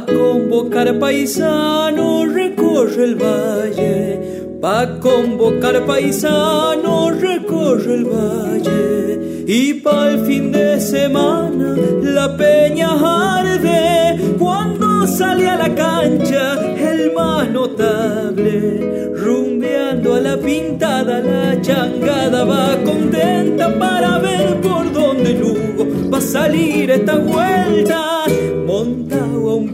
Pa 0.00 0.06
convocar 0.06 0.98
paisano 0.98 2.24
recorre 2.24 3.04
el 3.04 3.16
valle, 3.16 4.18
pa 4.58 4.98
convocar 4.98 5.84
paisano 5.84 7.10
recorre 7.10 7.94
el 7.96 8.04
valle. 8.04 9.44
Y 9.46 9.74
para 9.74 10.12
el 10.12 10.20
fin 10.24 10.52
de 10.52 10.80
semana 10.80 11.76
la 12.02 12.34
peña 12.34 12.88
arde. 12.92 14.36
Cuando 14.38 15.06
sale 15.06 15.46
a 15.50 15.56
la 15.56 15.74
cancha 15.74 16.44
el 16.76 17.12
más 17.12 17.50
notable 17.50 19.12
rumbeando 19.16 20.14
a 20.14 20.20
la 20.20 20.36
pintada 20.38 21.20
la 21.20 21.60
changada 21.60 22.44
va 22.44 22.74
contenta 22.84 23.78
para 23.78 24.18
ver 24.18 24.60
por 24.62 24.90
dónde 24.92 25.34
Lugo. 25.34 25.86
Va 26.10 26.18
a 26.18 26.22
salir 26.22 26.90
esta 26.90 27.18
vuelta 27.18 28.24
montado 28.66 29.50
a 29.50 29.54
un 29.56 29.72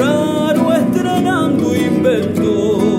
raro 0.00 0.72
estrenando 0.72 1.76
invento 1.76 2.90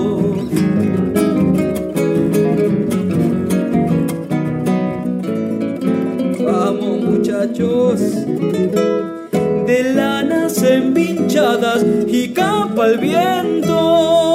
de 9.66 9.94
lanas 9.94 10.62
empinchadas 10.62 11.84
y 12.06 12.32
capa 12.32 12.84
al 12.84 12.98
viento. 12.98 14.31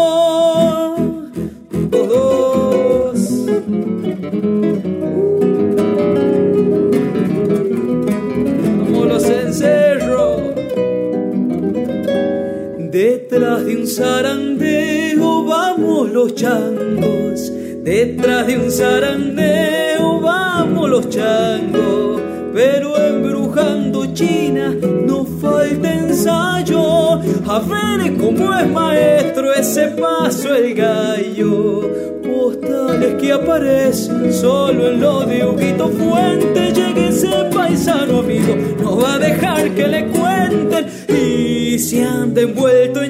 Detrás 13.47 13.65
de 13.65 13.77
un 13.77 13.87
zarandeo 13.87 15.45
vamos 15.45 16.11
los 16.11 16.35
changos 16.35 17.51
detrás 17.81 18.47
de 18.47 18.57
un 18.57 18.69
zarandeo 18.69 20.19
vamos 20.19 20.89
los 20.89 21.09
changos 21.09 22.21
pero 22.53 22.97
embrujando 22.97 24.13
China 24.13 24.75
no 25.05 25.23
falta 25.39 25.93
ensayo. 25.93 27.21
A 27.47 27.59
ver 27.59 28.17
cómo 28.17 28.51
es 28.55 28.67
maestro 28.67 29.53
ese 29.53 29.89
paso 29.89 30.55
el 30.55 30.73
gallo. 30.73 31.81
Postales 32.23 33.13
que 33.21 33.31
aparecen 33.31 34.33
solo 34.33 34.87
en 34.87 34.99
lo 35.01 35.19
de 35.21 35.45
Huguito 35.45 35.87
Fuente. 35.89 36.73
Llegue 36.73 37.09
ese 37.09 37.29
paisano 37.53 38.21
amigo, 38.21 38.55
no 38.81 38.97
va 38.97 39.13
a 39.13 39.19
dejar 39.19 39.69
que 39.75 39.87
le 39.87 40.07
cuenten. 40.07 40.87
Y 41.09 41.77
si 41.77 42.01
anda 42.01 42.41
envuelto 42.41 43.03
en 43.03 43.07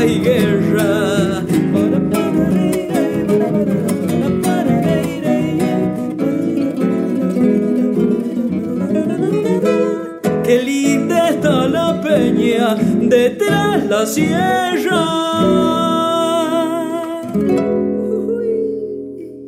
venga 0.00 0.22
que 0.22 0.30
hay 0.30 0.40
guerra. 0.40 1.00
detrás 13.10 13.84
la 13.86 14.06
sierra. 14.06 15.06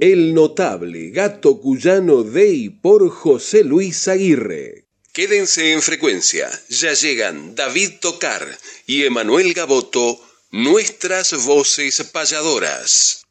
El 0.00 0.34
notable 0.34 1.11
gato 1.11 1.61
cuyano 1.61 2.24
de 2.24 2.48
y 2.48 2.68
por 2.70 3.09
José 3.09 3.62
Luis 3.62 4.09
Aguirre. 4.09 4.86
Quédense 5.12 5.72
en 5.72 5.82
frecuencia, 5.82 6.48
ya 6.68 6.94
llegan 6.94 7.55
David 7.55 7.92
Tocar 8.00 8.46
y 8.86 9.05
Emanuel 9.05 9.53
Gaboto, 9.53 10.18
nuestras 10.53 11.46
voces 11.46 12.11
payadoras. 12.12 13.24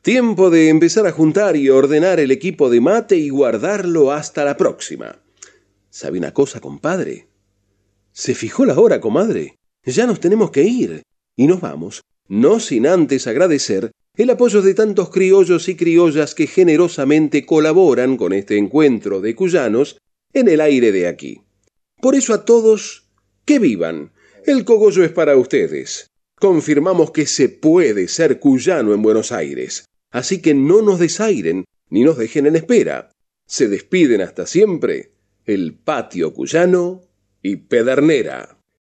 Tiempo 0.00 0.48
de 0.48 0.70
empezar 0.70 1.06
a 1.06 1.12
juntar 1.12 1.54
y 1.54 1.68
ordenar 1.68 2.18
el 2.18 2.30
equipo 2.30 2.70
de 2.70 2.80
mate 2.80 3.16
y 3.18 3.28
guardarlo 3.28 4.10
hasta 4.10 4.42
la 4.46 4.56
próxima. 4.56 5.22
¿Sabe 5.90 6.16
una 6.16 6.32
cosa, 6.32 6.60
compadre? 6.60 7.28
Se 8.12 8.34
fijó 8.34 8.64
la 8.64 8.80
hora, 8.80 9.02
comadre. 9.02 9.58
Ya 9.84 10.06
nos 10.06 10.18
tenemos 10.18 10.50
que 10.50 10.62
ir. 10.62 11.02
Y 11.36 11.46
nos 11.46 11.60
vamos, 11.60 12.00
no 12.26 12.58
sin 12.58 12.86
antes 12.86 13.26
agradecer 13.26 13.92
el 14.16 14.30
apoyo 14.30 14.62
de 14.62 14.72
tantos 14.72 15.10
criollos 15.10 15.68
y 15.68 15.76
criollas 15.76 16.34
que 16.34 16.46
generosamente 16.46 17.44
colaboran 17.44 18.16
con 18.16 18.32
este 18.32 18.56
encuentro 18.56 19.20
de 19.20 19.34
cuyanos 19.34 19.98
en 20.32 20.48
el 20.48 20.62
aire 20.62 20.90
de 20.90 21.06
aquí. 21.06 21.42
Por 22.00 22.14
eso 22.14 22.32
a 22.32 22.46
todos, 22.46 23.10
que 23.44 23.58
vivan. 23.58 24.12
El 24.46 24.64
cogollo 24.64 25.04
es 25.04 25.12
para 25.12 25.36
ustedes. 25.36 26.11
Confirmamos 26.42 27.12
que 27.12 27.26
se 27.26 27.48
puede 27.48 28.08
ser 28.08 28.40
cuyano 28.40 28.92
en 28.94 29.00
Buenos 29.00 29.30
Aires. 29.30 29.84
Así 30.10 30.42
que 30.42 30.54
no 30.54 30.82
nos 30.82 30.98
desairen 30.98 31.64
ni 31.88 32.02
nos 32.02 32.18
dejen 32.18 32.46
en 32.46 32.56
espera. 32.56 33.12
Se 33.46 33.68
despiden 33.68 34.22
hasta 34.22 34.44
siempre 34.44 35.12
el 35.44 35.72
patio 35.74 36.34
cuyano 36.34 37.02
y 37.42 37.58
Pedernera. 37.58 38.58